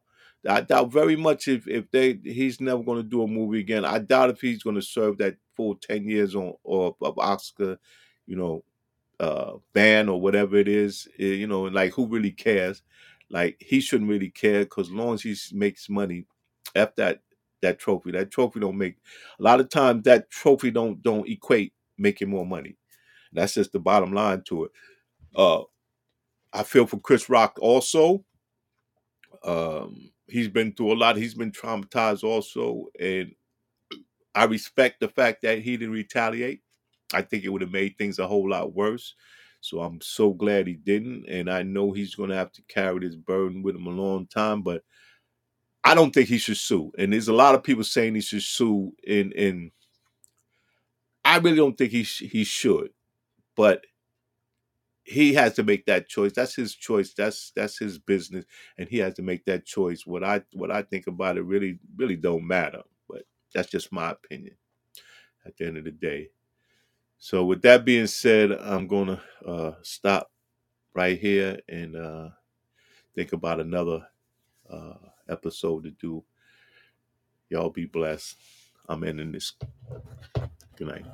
i 0.47 0.61
doubt 0.61 0.91
very 0.91 1.15
much 1.15 1.47
if 1.47 1.67
if 1.67 1.89
they 1.91 2.19
he's 2.23 2.59
never 2.61 2.83
going 2.83 2.97
to 2.97 3.07
do 3.07 3.23
a 3.23 3.27
movie 3.27 3.59
again 3.59 3.85
i 3.85 3.97
doubt 3.99 4.29
if 4.29 4.41
he's 4.41 4.63
going 4.63 4.75
to 4.75 4.81
serve 4.81 5.17
that 5.17 5.35
full 5.55 5.75
10 5.75 6.07
years 6.07 6.35
on 6.35 6.53
or 6.63 6.95
of 7.01 7.17
oscar 7.19 7.77
you 8.25 8.35
know 8.35 8.63
uh 9.19 9.53
ban 9.73 10.09
or 10.09 10.19
whatever 10.19 10.57
it 10.57 10.67
is 10.67 11.07
eh, 11.19 11.25
you 11.25 11.47
know 11.47 11.65
and 11.65 11.75
like 11.75 11.93
who 11.93 12.07
really 12.07 12.31
cares 12.31 12.81
like 13.29 13.57
he 13.59 13.79
shouldn't 13.79 14.09
really 14.09 14.29
care 14.29 14.61
because 14.63 14.91
long 14.91 15.13
as 15.13 15.21
he 15.21 15.35
makes 15.53 15.89
money 15.89 16.25
f 16.75 16.95
that 16.95 17.21
that 17.61 17.79
trophy. 17.79 18.11
That 18.11 18.29
trophy 18.29 18.59
don't 18.59 18.77
make 18.77 18.97
a 19.39 19.43
lot 19.43 19.59
of 19.59 19.69
times 19.69 20.03
that 20.03 20.29
trophy 20.29 20.69
don't 20.69 21.01
don't 21.01 21.27
equate 21.27 21.73
making 21.97 22.29
more 22.29 22.45
money. 22.45 22.75
That's 23.33 23.55
just 23.55 23.71
the 23.73 23.79
bottom 23.79 24.13
line 24.13 24.43
to 24.47 24.65
it. 24.65 24.71
Uh 25.35 25.63
I 26.53 26.63
feel 26.63 26.87
for 26.87 26.99
Chris 26.99 27.29
Rock 27.29 27.57
also. 27.61 28.25
Um 29.43 30.12
he's 30.27 30.47
been 30.47 30.73
through 30.73 30.93
a 30.93 30.95
lot. 30.95 31.17
He's 31.17 31.33
been 31.33 31.51
traumatized 31.51 32.23
also 32.23 32.87
and 32.99 33.33
I 34.35 34.45
respect 34.45 34.99
the 34.99 35.07
fact 35.07 35.43
that 35.43 35.59
he 35.59 35.77
didn't 35.77 35.93
retaliate. 35.93 36.61
I 37.13 37.21
think 37.21 37.43
it 37.43 37.49
would 37.49 37.61
have 37.61 37.71
made 37.71 37.97
things 37.97 38.19
a 38.19 38.27
whole 38.27 38.49
lot 38.49 38.73
worse. 38.73 39.15
So 39.61 39.81
I'm 39.81 40.01
so 40.01 40.31
glad 40.33 40.67
he 40.67 40.73
didn't. 40.73 41.25
And 41.29 41.49
I 41.49 41.63
know 41.63 41.91
he's 41.91 42.15
going 42.15 42.31
to 42.31 42.35
have 42.35 42.51
to 42.53 42.61
carry 42.63 42.99
this 42.99 43.15
burden 43.15 43.61
with 43.61 43.75
him 43.75 43.87
a 43.87 43.91
long 43.91 44.27
time. 44.27 44.61
But 44.61 44.83
I 45.83 45.93
don't 45.95 46.13
think 46.13 46.29
he 46.29 46.37
should 46.37 46.57
sue. 46.57 46.91
And 46.97 47.13
there's 47.13 47.27
a 47.27 47.33
lot 47.33 47.55
of 47.55 47.63
people 47.63 47.83
saying 47.83 48.15
he 48.15 48.21
should 48.21 48.43
sue. 48.43 48.93
In 49.03 49.31
in, 49.33 49.71
I 51.23 51.37
really 51.37 51.57
don't 51.57 51.77
think 51.77 51.91
he 51.91 52.03
sh- 52.03 52.29
he 52.31 52.43
should, 52.43 52.91
but 53.55 53.85
he 55.03 55.33
has 55.33 55.53
to 55.55 55.63
make 55.63 55.85
that 55.87 56.07
choice. 56.07 56.33
That's 56.33 56.55
his 56.55 56.75
choice. 56.75 57.13
That's 57.13 57.51
that's 57.55 57.77
his 57.77 57.97
business, 57.99 58.45
and 58.77 58.87
he 58.89 58.97
has 58.99 59.13
to 59.15 59.21
make 59.21 59.45
that 59.45 59.65
choice. 59.65 60.05
What 60.05 60.23
I 60.23 60.41
what 60.53 60.71
I 60.71 60.81
think 60.83 61.07
about 61.07 61.37
it 61.37 61.43
really 61.43 61.79
really 61.97 62.15
don't 62.15 62.47
matter. 62.47 62.83
But 63.09 63.23
that's 63.53 63.69
just 63.69 63.91
my 63.91 64.11
opinion. 64.11 64.55
At 65.45 65.57
the 65.57 65.65
end 65.67 65.77
of 65.77 65.83
the 65.83 65.91
day. 65.91 66.29
So 67.17 67.43
with 67.45 67.61
that 67.63 67.85
being 67.85 68.07
said, 68.07 68.51
I'm 68.51 68.87
gonna 68.87 69.21
uh, 69.45 69.73
stop 69.81 70.31
right 70.93 71.19
here 71.19 71.59
and 71.67 71.95
uh, 71.95 72.29
think 73.15 73.33
about 73.33 73.59
another. 73.59 74.07
Uh, 74.69 74.93
episode 75.29 75.83
to 75.83 75.91
do. 75.91 76.23
Y'all 77.49 77.69
be 77.69 77.85
blessed. 77.85 78.35
I'm 78.87 79.03
ending 79.03 79.31
this. 79.31 79.53
Good 80.75 80.87
night. 80.87 81.05